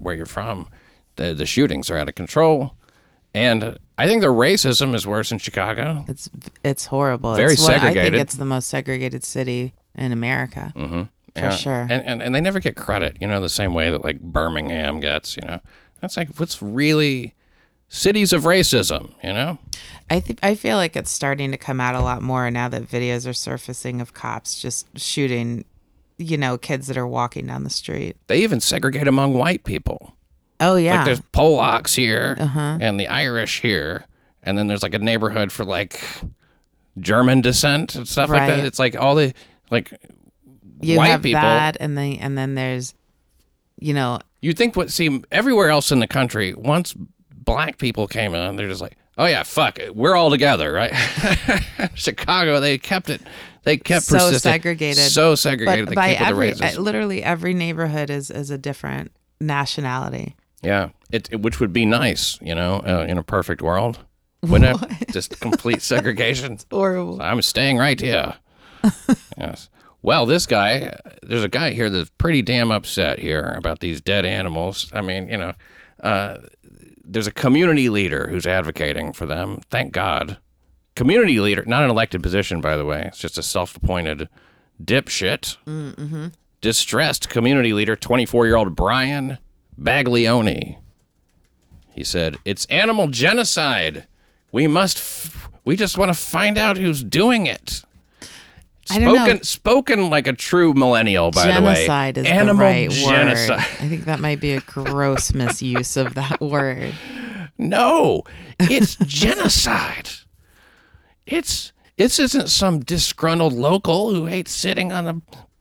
[0.00, 0.68] where you're from.
[1.18, 2.74] The the shootings are out of control,
[3.34, 6.04] and I think the racism is worse in Chicago.
[6.08, 6.30] It's
[6.64, 7.34] it's horrible.
[7.34, 10.72] Very it's what- I think it's the most segregated city in America.
[10.74, 11.02] Mm-hmm.
[11.36, 11.82] For sure.
[11.82, 14.98] And, and and they never get credit, you know, the same way that like Birmingham
[15.00, 15.60] gets, you know.
[16.00, 17.34] That's like what's really
[17.88, 19.58] cities of racism, you know.
[20.10, 22.82] I think I feel like it's starting to come out a lot more now that
[22.88, 25.64] videos are surfacing of cops just shooting,
[26.16, 28.16] you know, kids that are walking down the street.
[28.26, 30.16] They even segregate among white people.
[30.60, 30.96] Oh yeah.
[30.96, 32.78] Like there's Polacks here Uh-huh.
[32.80, 34.04] and the Irish here,
[34.42, 36.00] and then there's like a neighborhood for like
[36.98, 38.64] German descent and stuff like that.
[38.64, 39.32] It's like all the
[39.70, 39.92] like
[40.80, 41.40] you white have people.
[41.40, 42.94] that, and then and then there's,
[43.78, 46.94] you know, You think what see everywhere else in the country once
[47.32, 50.92] black people came in, they're just like, oh yeah, fuck it, we're all together, right?
[51.94, 53.20] Chicago, they kept it,
[53.62, 54.96] they kept So persistent- segregated.
[55.10, 55.86] so segregated.
[55.86, 60.34] but they by every the uh, literally every neighborhood is is a different nationality.
[60.62, 63.98] Yeah, it, it- which would be nice, you know, uh, in a perfect world.
[64.42, 65.08] Wouldn't it?
[65.12, 66.58] Just complete segregation.
[66.70, 67.20] Horrible.
[67.20, 68.34] I'm staying right here.
[69.36, 69.68] yes.
[70.00, 74.24] Well, this guy, there's a guy here that's pretty damn upset here about these dead
[74.24, 74.90] animals.
[74.94, 75.54] I mean, you know,
[76.04, 76.38] uh,
[77.04, 79.60] there's a community leader who's advocating for them.
[79.70, 80.38] Thank God.
[80.94, 83.04] Community leader, not an elected position, by the way.
[83.06, 84.28] It's just a self appointed
[84.82, 85.56] dipshit.
[85.66, 86.28] Mm-hmm.
[86.60, 89.38] Distressed community leader, 24 year old Brian
[89.80, 90.78] Baglioni.
[91.94, 94.06] He said, It's animal genocide.
[94.52, 97.82] We must, f- we just want to find out who's doing it.
[98.90, 99.14] I don't know.
[99.24, 101.74] Spoken, spoken like a true millennial, by genocide the way.
[101.74, 103.50] Genocide is Animal the right genocide.
[103.50, 103.58] word.
[103.58, 106.94] I think that might be a gross misuse of that word.
[107.58, 108.22] No,
[108.58, 110.08] it's genocide.
[111.26, 115.20] It's this isn't some disgruntled local who hates sitting on a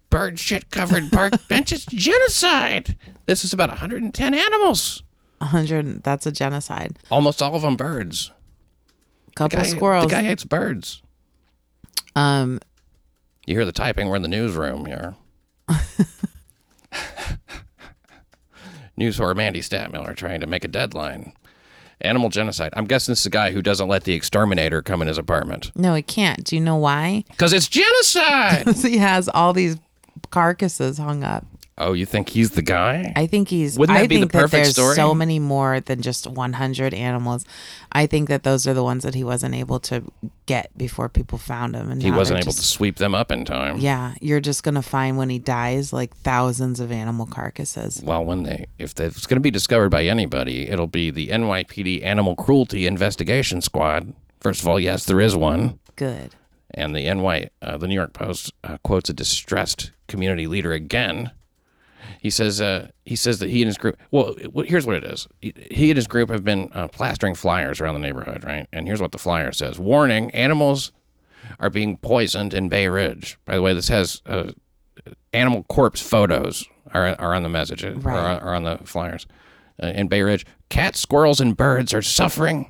[0.09, 2.95] bird shit covered park benches genocide.
[3.25, 5.03] This is about 110 animals.
[5.41, 6.03] A hundred.
[6.03, 6.97] That's a genocide.
[7.11, 8.31] Almost all of them birds.
[9.35, 10.05] Couple Guy- squirrels.
[10.05, 11.01] The guy hates birds.
[12.15, 12.59] um,
[13.45, 14.07] You hear the typing.
[14.07, 15.15] We're in the newsroom here.
[18.95, 21.33] News whore Mandy Stadtmiller trying to make a deadline.
[22.01, 22.73] Animal genocide.
[22.75, 25.71] I'm guessing this is a guy who doesn't let the exterminator come in his apartment.
[25.75, 26.43] no, he can't.
[26.43, 27.23] Do you know why?
[27.29, 28.67] Because it's genocide.
[28.81, 29.77] he has all these
[30.31, 31.45] carcasses hung up.
[31.79, 33.13] oh, you think he's the guy?
[33.15, 33.77] I think he's.
[33.77, 34.95] Wouldn't that I be the think that there's story?
[34.95, 37.45] so many more than just 100 animals.
[37.91, 40.03] I think that those are the ones that he wasn't able to
[40.47, 43.77] get before people found him, and he wasn't able to sweep them up in time.
[43.77, 48.01] Yeah, you're just gonna find when he dies like thousands of animal carcasses.
[48.03, 52.03] Well, when they, if it's going to be discovered by anybody, it'll be the NYPD
[52.03, 54.13] Animal Cruelty Investigation Squad.
[54.39, 55.79] First of all, yes, there is one.
[55.95, 56.35] Good.
[56.71, 61.31] And the NY, uh, the New York Post uh, quotes a distressed community leader again.
[62.21, 63.97] He says, uh, he says that he and his group.
[64.11, 64.35] Well,
[64.65, 65.27] here's what it is.
[65.41, 68.67] He, and his group have been uh, plastering flyers around the neighborhood, right?
[68.71, 70.91] And here's what the flyer says: "Warning: Animals
[71.59, 74.51] are being poisoned in Bay Ridge." By the way, this has uh,
[75.33, 78.15] animal corpse photos are, are on the message uh, Right.
[78.15, 79.27] are, are on the flyers
[79.83, 80.45] uh, in Bay Ridge.
[80.69, 82.69] Cats, squirrels, and birds are suffering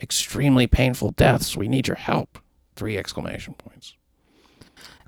[0.00, 1.56] extremely painful deaths.
[1.56, 2.38] We need your help.
[2.76, 3.94] Three exclamation points.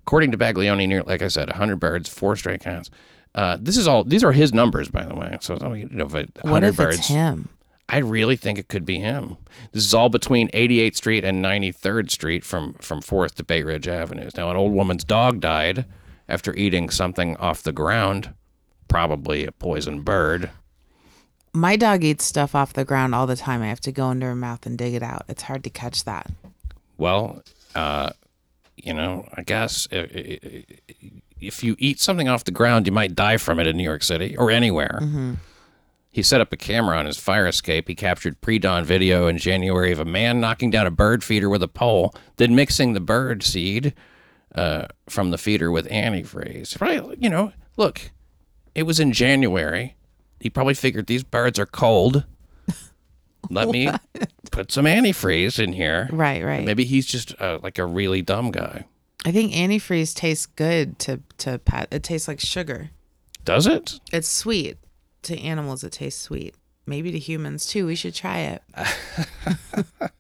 [0.06, 2.90] According to Baglioni, near like I said, 100 birds, four stray cats.
[3.34, 4.04] Uh, this is all.
[4.04, 5.36] These are his numbers, by the way.
[5.40, 6.98] So you know, if it- 100 What if birds.
[6.98, 7.48] it's him?
[7.88, 9.36] I really think it could be him.
[9.72, 13.88] This is all between 88th Street and 93rd Street from from 4th to Bay Ridge
[13.88, 14.36] Avenues.
[14.36, 15.84] Now, an old woman's dog died
[16.28, 18.32] after eating something off the ground,
[18.88, 20.50] probably a poisoned bird.
[21.52, 23.62] My dog eats stuff off the ground all the time.
[23.62, 25.24] I have to go into her mouth and dig it out.
[25.28, 26.30] It's hard to catch that.
[26.96, 27.42] Well,
[27.74, 28.10] uh,
[28.76, 30.64] you know, I guess i- i- i-
[31.40, 34.02] if you eat something off the ground, you might die from it in New York
[34.02, 34.98] City or anywhere.
[35.02, 35.34] Mm-hmm.
[36.10, 37.88] He set up a camera on his fire escape.
[37.88, 41.48] He captured pre dawn video in January of a man knocking down a bird feeder
[41.50, 43.94] with a pole, then mixing the bird seed
[44.54, 46.78] uh, from the feeder with antifreeze.
[46.78, 48.12] Probably, you know, look,
[48.76, 49.96] it was in January.
[50.38, 52.24] He probably figured these birds are cold.
[53.50, 53.88] Let me
[54.54, 56.08] put some antifreeze in here.
[56.12, 56.64] Right, right.
[56.64, 58.84] Maybe he's just uh, like a really dumb guy.
[59.24, 61.88] I think antifreeze tastes good to to pat.
[61.90, 62.90] It tastes like sugar.
[63.44, 64.00] Does it?
[64.12, 64.78] It's sweet.
[65.22, 66.54] To animals, it tastes sweet.
[66.86, 67.86] Maybe to humans too.
[67.86, 68.62] We should try it.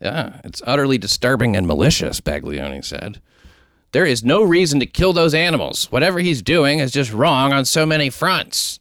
[0.00, 3.20] Yeah, it's utterly disturbing and malicious, Baglioni said.
[3.92, 5.90] There is no reason to kill those animals.
[5.90, 8.78] Whatever he's doing is just wrong on so many fronts.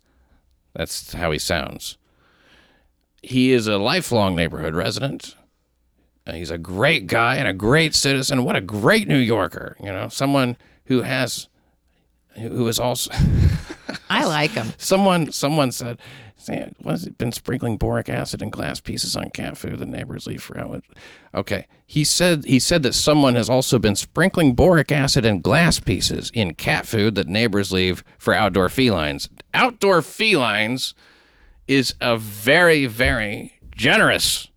[0.74, 1.98] That's how he sounds.
[3.26, 5.36] He is a lifelong neighborhood resident.
[6.28, 8.44] Uh, He's a great guy and a great citizen.
[8.44, 11.48] What a great New Yorker, you know, someone who has
[12.38, 13.12] who is also
[14.10, 14.74] I like him.
[14.78, 16.00] Someone someone said,
[16.38, 20.28] "Say, "Was it been sprinkling boric acid in glass pieces on cat food the neighbors
[20.28, 20.84] leave for out?"
[21.34, 25.80] Okay, he said he said that someone has also been sprinkling boric acid and glass
[25.80, 29.30] pieces in cat food that neighbors leave for outdoor felines.
[29.54, 30.94] Outdoor felines
[31.68, 34.48] is a very very generous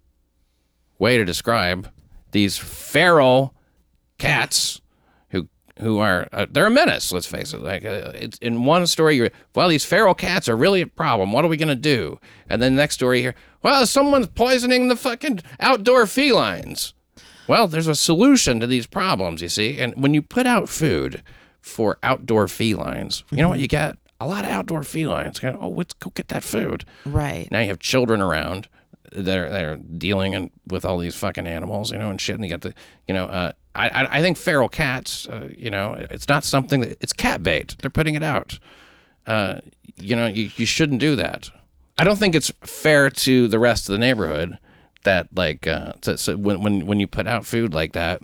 [0.99, 1.91] way to describe
[2.33, 3.55] these feral
[4.19, 4.81] cats
[5.31, 5.49] who
[5.81, 7.13] who are uh, they're a menace.
[7.13, 7.63] Let's face it.
[7.63, 11.33] Like uh, it's in one story, you're well, these feral cats are really a problem.
[11.33, 12.19] What are we gonna do?
[12.49, 16.95] And then next story here, well, someone's poisoning the fucking outdoor felines.
[17.49, 19.79] Well, there's a solution to these problems, you see.
[19.79, 21.23] And when you put out food
[21.63, 23.97] for outdoor felines, you know what you get?
[24.21, 25.39] A lot of outdoor felines.
[25.39, 26.85] Go, oh, let's go get that food.
[27.05, 27.49] Right.
[27.51, 28.69] Now you have children around
[29.13, 32.35] that are, that are dealing in, with all these fucking animals, you know, and shit.
[32.35, 32.75] And you got the,
[33.07, 36.81] you know, uh, I, I I think feral cats, uh, you know, it's not something
[36.81, 37.77] that it's cat bait.
[37.81, 38.59] They're putting it out.
[39.27, 39.61] Uh,
[39.97, 41.51] you know, you, you shouldn't do that.
[41.97, 44.59] I don't think it's fair to the rest of the neighborhood
[45.05, 48.21] that like uh, so, so when when when you put out food like that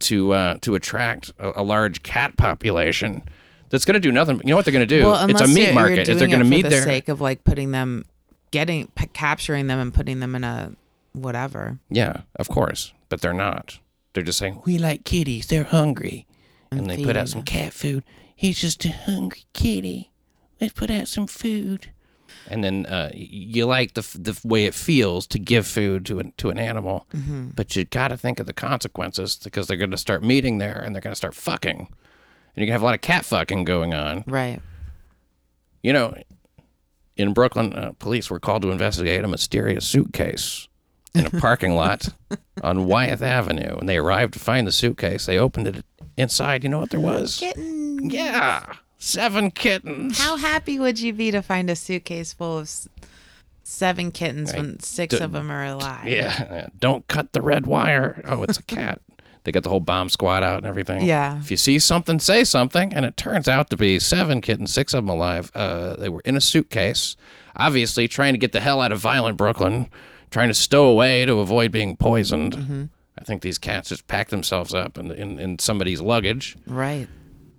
[0.00, 3.22] to uh, to attract a, a large cat population.
[3.70, 4.40] That's going to do nothing.
[4.44, 5.04] You know what they're going to do?
[5.06, 6.08] Well, it's a meat market.
[6.08, 8.04] Is they're going to meet for the their sake of like putting them,
[8.50, 10.72] getting, p- capturing them and putting them in a
[11.12, 11.78] whatever.
[11.90, 12.92] Yeah, of course.
[13.08, 13.78] But they're not.
[14.12, 15.46] They're just saying, we like kitties.
[15.48, 16.26] They're hungry.
[16.70, 17.44] And, And they put out some them.
[17.46, 18.04] cat food.
[18.34, 20.10] He's just a hungry kitty.
[20.60, 21.90] Let's put out some food.
[22.48, 26.32] and then uh, you like the the way it feels to give food to an,
[26.38, 27.06] to an animal,
[27.54, 30.78] but you got to think of the consequences because they're going to start meeting there
[30.78, 31.88] and they're going to start fucking,
[32.56, 34.24] and you can have a lot of cat fucking going on.
[34.26, 34.60] Right.
[35.82, 36.14] You know,
[37.16, 40.68] in Brooklyn, uh, police were called to investigate a mysterious suitcase
[41.14, 42.08] in a parking lot
[42.62, 43.76] on Wythe Avenue.
[43.76, 45.84] When they arrived to find the suitcase, they opened it
[46.16, 46.64] inside.
[46.64, 47.38] You know what there was?
[47.38, 48.10] Kitten.
[48.10, 48.64] Yeah,
[48.98, 50.18] seven kittens.
[50.18, 52.88] How happy would you be to find a suitcase full of s-
[53.62, 56.06] seven kittens when six d- of them are alive?
[56.06, 56.66] Yeah.
[56.78, 58.20] don't cut the red wire.
[58.26, 59.00] Oh, it's a cat.
[59.46, 61.04] They got the whole bomb squad out and everything.
[61.04, 61.38] Yeah.
[61.38, 62.92] If you see something, say something.
[62.92, 65.50] And it turns out to be seven kittens, six of them alive.
[65.54, 67.16] Uh, they were in a suitcase,
[67.56, 69.88] obviously trying to get the hell out of violent Brooklyn,
[70.30, 72.90] trying to stow away to avoid being poisoned.
[73.18, 76.56] I think these cats just packed themselves up in, in, in somebody's luggage.
[76.66, 77.08] Right.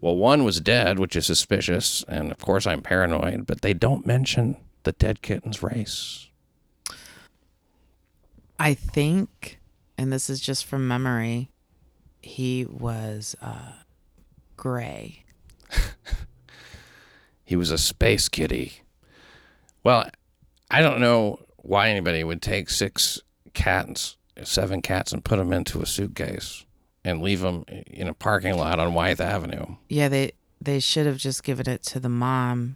[0.01, 2.03] Well, one was dead, which is suspicious.
[2.07, 6.27] And of course, I'm paranoid, but they don't mention the dead kitten's race.
[8.59, 9.59] I think,
[9.97, 11.49] and this is just from memory,
[12.21, 13.73] he was uh,
[14.55, 15.23] gray.
[17.47, 18.81] He was a space kitty.
[19.81, 20.09] Well,
[20.69, 23.21] I don't know why anybody would take six
[23.53, 26.65] cats, seven cats, and put them into a suitcase
[27.05, 29.77] and leave them in a parking lot on Wythe Avenue.
[29.87, 32.75] Yeah, they they should have just given it to the mom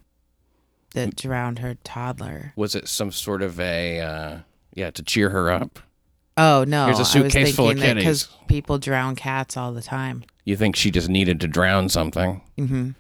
[0.94, 2.54] that drowned her toddler.
[2.56, 4.38] Was it some sort of a, uh,
[4.74, 5.80] yeah, to cheer her up?
[6.38, 6.86] Oh no!
[6.86, 8.30] Here's a I was suitcase full of thinking that kitties.
[8.48, 10.24] people drown cats all the time.
[10.46, 12.42] You think she just needed to drown something?
[12.58, 12.92] hmm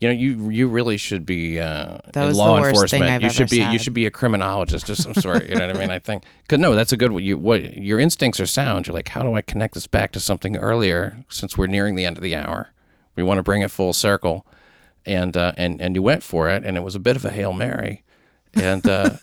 [0.00, 3.22] You know, you you really should be uh, in law enforcement.
[3.22, 5.48] you should be you should be a criminologist of some sort.
[5.48, 5.90] You know what I mean?
[5.90, 7.22] I think because no, that's a good one.
[7.22, 8.86] You what your instincts are sound.
[8.86, 11.24] You're like, how do I connect this back to something earlier?
[11.28, 12.70] Since we're nearing the end of the hour,
[13.16, 14.46] we want to bring it full circle,
[15.04, 17.30] and uh, and and you went for it, and it was a bit of a
[17.30, 18.02] hail mary,
[18.54, 18.86] and.
[18.88, 19.10] Uh,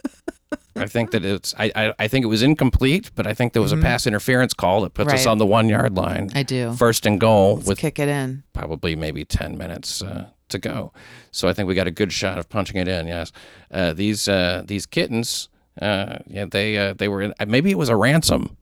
[0.75, 1.53] I think that it's.
[1.57, 1.93] I, I.
[1.99, 4.93] I think it was incomplete, but I think there was a pass interference call that
[4.93, 5.29] puts us Mm-hmm.
[5.29, 6.29] On the one yard line.
[6.35, 6.73] I do.
[6.73, 8.43] First and goal Let's with kick it in.
[8.53, 10.91] probably maybe 10 minutes uh, to go.
[11.31, 13.07] So I think we got a good shot of punching it in.
[13.07, 13.31] Yes,
[13.71, 15.49] uh, these uh, these kittens,
[15.81, 18.55] uh, yeah, they uh, they were in, uh, maybe it was a ransom,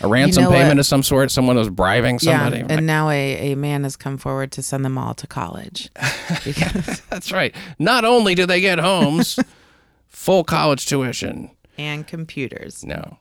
[0.00, 0.78] a ransom know payment what?
[0.78, 1.30] of some sort.
[1.30, 2.58] Someone was bribing somebody.
[2.58, 5.90] Yeah, and now a, a man has come forward to send them all to college.
[6.44, 7.54] Because, That's right.
[7.78, 9.38] Not only do they get homes,
[10.08, 11.50] full college tuition.
[11.78, 12.84] And computers.
[12.84, 13.18] No,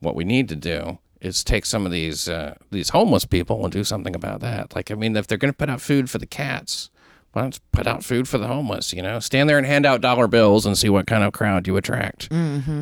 [0.00, 3.72] what we need to do is take some of these uh, these homeless people and
[3.72, 4.74] do something about that.
[4.76, 6.90] Like, I mean, if they're going to put out food for the cats,
[7.32, 8.92] why don't put out food for the homeless?
[8.92, 11.66] You know, stand there and hand out dollar bills and see what kind of crowd
[11.66, 12.28] you attract.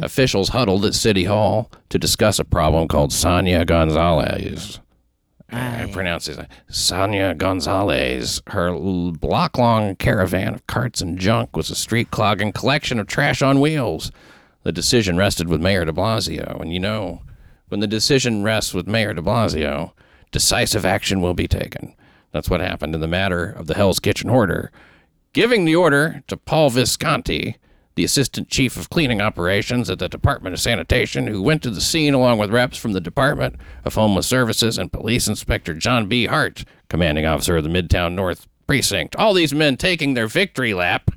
[0.02, 4.80] Officials huddled at City Hall to discuss a problem called Sonia Gonzalez.
[5.50, 8.42] I pronounce it Sonia Gonzalez.
[8.48, 8.72] Her
[9.12, 13.60] block long caravan of carts and junk was a street clogging collection of trash on
[13.60, 14.10] wheels.
[14.64, 16.60] The decision rested with Mayor de Blasio.
[16.60, 17.22] And you know,
[17.68, 19.92] when the decision rests with Mayor de Blasio,
[20.32, 21.94] decisive action will be taken.
[22.32, 24.72] That's what happened in the matter of the Hell's Kitchen Hoarder.
[25.32, 27.56] Giving the order to Paul Visconti,
[27.94, 31.80] the assistant chief of cleaning operations at the Department of Sanitation, who went to the
[31.80, 36.26] scene along with reps from the Department of Homeless Services and Police Inspector John B.
[36.26, 39.14] Hart, commanding officer of the Midtown North Precinct.
[39.16, 41.10] All these men taking their victory lap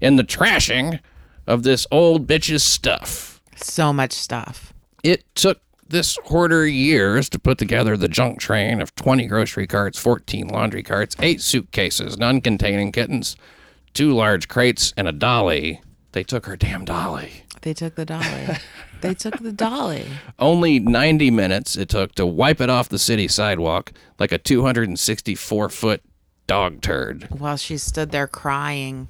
[0.00, 1.00] in the trashing
[1.46, 3.40] of this old bitch's stuff.
[3.56, 4.72] So much stuff.
[5.02, 9.98] It took this hoarder years to put together the junk train of 20 grocery carts,
[9.98, 13.36] 14 laundry carts, eight suitcases, none containing kittens,
[13.92, 15.80] two large crates, and a dolly.
[16.12, 17.44] They took her damn dolly.
[17.60, 18.48] They took the dolly.
[19.02, 20.06] they took the dolly.
[20.38, 25.68] Only 90 minutes it took to wipe it off the city sidewalk like a 264
[25.68, 26.02] foot
[26.46, 27.28] dog turd.
[27.30, 29.08] While she stood there crying.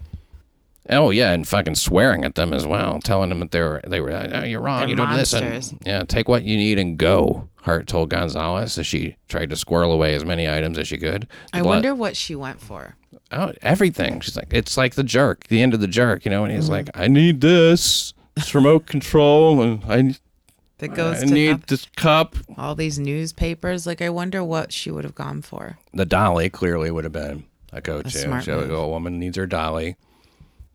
[0.90, 4.00] Oh yeah, and fucking swearing at them as well, telling them that they were they
[4.00, 5.78] were oh, you're wrong, They're you don't listen.
[5.84, 7.48] Yeah, take what you need and go.
[7.62, 11.28] Hart told Gonzalez as she tried to squirrel away as many items as she could.
[11.52, 12.96] The I wonder what she went for.
[13.30, 14.18] oh, everything.
[14.20, 16.44] She's like, it's like the jerk, the end of the jerk, you know.
[16.44, 16.72] And he's mm-hmm.
[16.72, 20.16] like, I need this, it's remote control, and I
[20.78, 22.34] That goes I to need noth- this cup.
[22.58, 23.86] all these newspapers.
[23.86, 25.78] Like, I wonder what she would have gone for.
[25.94, 28.08] The dolly clearly would have been a go-to.
[28.08, 28.70] A smart move.
[28.72, 29.96] a woman needs her dolly.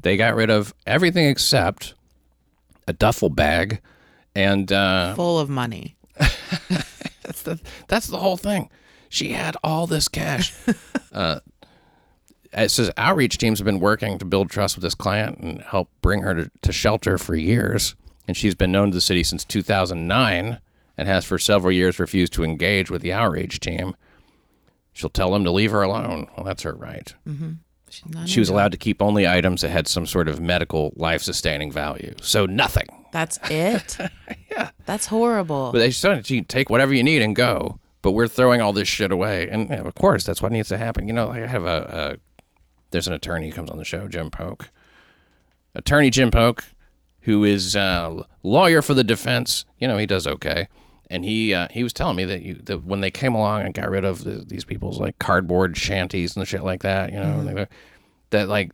[0.02, 1.94] They got rid of everything except
[2.88, 3.82] a duffel bag
[4.36, 5.96] and uh, Full of money.
[6.20, 8.70] That's the that's the whole thing.
[9.10, 10.54] She had all this cash.
[11.12, 11.42] uh,
[12.54, 15.90] it says outreach teams have been working to build trust with this client and help
[16.02, 17.96] bring her to, to shelter for years.
[18.28, 20.60] And she's been known to the city since 2009
[20.98, 23.96] and has for several years refused to engage with the outreach team.
[24.94, 26.28] She'll tell them to leave her alone.
[26.36, 27.14] Well, that's her right.
[27.26, 27.58] Not
[28.26, 31.72] She was allowed to keep only items that had some sort of medical life sustaining
[31.72, 32.14] value.
[32.22, 32.88] So nothing.
[33.12, 33.98] That's it.
[34.50, 34.72] Yeah.
[34.86, 35.72] That's horrible.
[35.72, 37.80] But they said you take whatever you need and go.
[38.02, 40.78] But we're throwing all this shit away, and yeah, of course that's what needs to
[40.78, 41.08] happen.
[41.08, 42.48] You know, I have a, a
[42.92, 44.70] there's an attorney who comes on the show, Jim Polk,
[45.76, 46.64] attorney Jim Polk,
[47.22, 49.66] who is uh, lawyer for the defense.
[49.78, 50.70] You know, he does okay,
[51.10, 53.74] and he uh, he was telling me that you that when they came along and
[53.74, 57.44] got rid of the, these people's like cardboard shanties and shit like that, you know,
[57.44, 57.68] they-
[58.32, 58.72] that like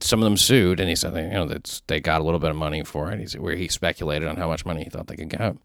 [0.00, 2.50] some of them sued, and he said, you know, that they got a little bit
[2.50, 3.18] of money for it.
[3.20, 5.56] He said, where he speculated on how much money he thought they could get.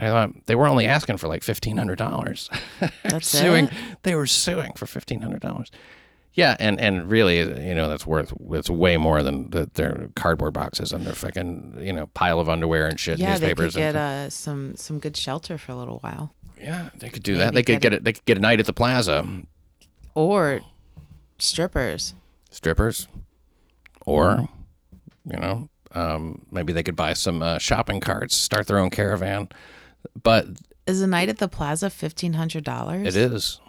[0.00, 2.50] I thought they were only asking for like fifteen hundred dollars.
[3.04, 3.66] That's suing.
[3.66, 3.72] it?
[4.02, 5.70] They were suing for fifteen hundred dollars.
[6.38, 10.54] Yeah, and and really, you know, that's worth it's way more than the, their cardboard
[10.54, 13.18] boxes and their fucking you know pile of underwear and shit.
[13.18, 17.08] yeah, they could get uh, some some good shelter for a little while, yeah, they
[17.08, 17.52] could do that.
[17.52, 18.04] maybe They could get get it.
[18.04, 19.26] They could get a night at the plaza.
[20.14, 20.60] or
[21.40, 22.14] strippers.
[22.52, 23.08] Strippers,
[24.06, 24.48] or
[25.24, 29.48] you know, um, maybe they could buy some uh, shopping carts, start their own caravan.
[30.22, 30.46] But
[30.86, 33.08] Is a night at the plaza fifteen hundred dollars?
[33.08, 33.60] It is.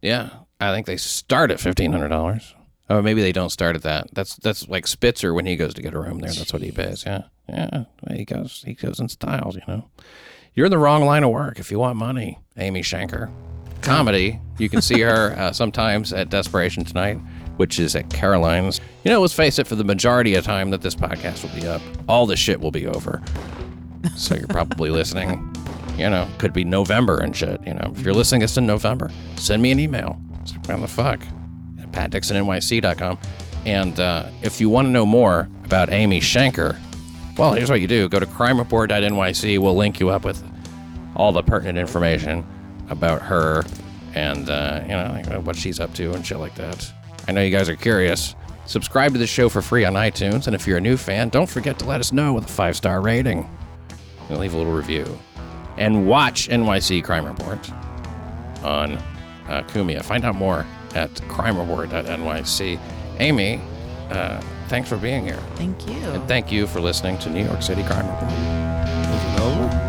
[0.00, 0.30] Yeah,
[0.60, 2.54] I think they start at fifteen hundred dollars.
[2.90, 4.08] Oh, maybe they don't start at that.
[4.12, 6.32] That's that's like Spitzer when he goes to get a room there.
[6.32, 7.04] That's what he pays.
[7.06, 7.84] Yeah, yeah.
[8.10, 9.54] He goes he goes in styles.
[9.56, 9.88] You know,
[10.54, 13.30] you're in the wrong line of work if you want money, Amy Shanker.
[13.82, 17.18] Comedy, you can see her uh, sometimes at Desperation Tonight,
[17.58, 18.80] which is at Caroline's.
[19.04, 21.66] You know, let's face it, for the majority of time that this podcast will be
[21.66, 23.22] up, all the shit will be over.
[24.16, 25.54] So you're probably listening.
[25.96, 27.60] You know, could be November and shit.
[27.66, 30.20] You know, if you're listening to this in November, send me an email.
[30.52, 31.20] What the fuck?
[31.80, 33.18] At patdixonnyc.com.
[33.66, 36.78] And uh, if you want to know more about Amy Shanker,
[37.36, 39.58] well, here's what you do go to crimereport.nyc.
[39.58, 40.42] We'll link you up with
[41.14, 42.46] all the pertinent information
[42.88, 43.64] about her
[44.14, 44.88] and, uh, you
[45.32, 46.90] know, what she's up to and shit like that.
[47.26, 48.34] I know you guys are curious.
[48.66, 50.46] Subscribe to the show for free on iTunes.
[50.46, 52.76] And if you're a new fan, don't forget to let us know with a five
[52.76, 53.48] star rating.
[54.28, 55.18] And leave a little review.
[55.76, 57.70] And watch NYC Crime Report
[58.62, 59.02] on
[59.48, 60.04] uh, Kumia.
[60.04, 62.80] Find out more at crimereport.nyc.
[63.18, 63.60] Amy,
[64.10, 65.40] uh, thanks for being here.
[65.56, 65.94] Thank you.
[65.94, 68.32] And thank you for listening to New York City Crime Report.
[68.32, 69.84] Is it over?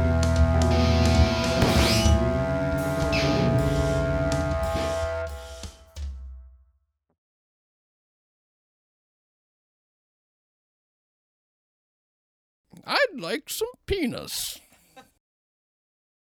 [12.86, 14.60] I'd like some penis.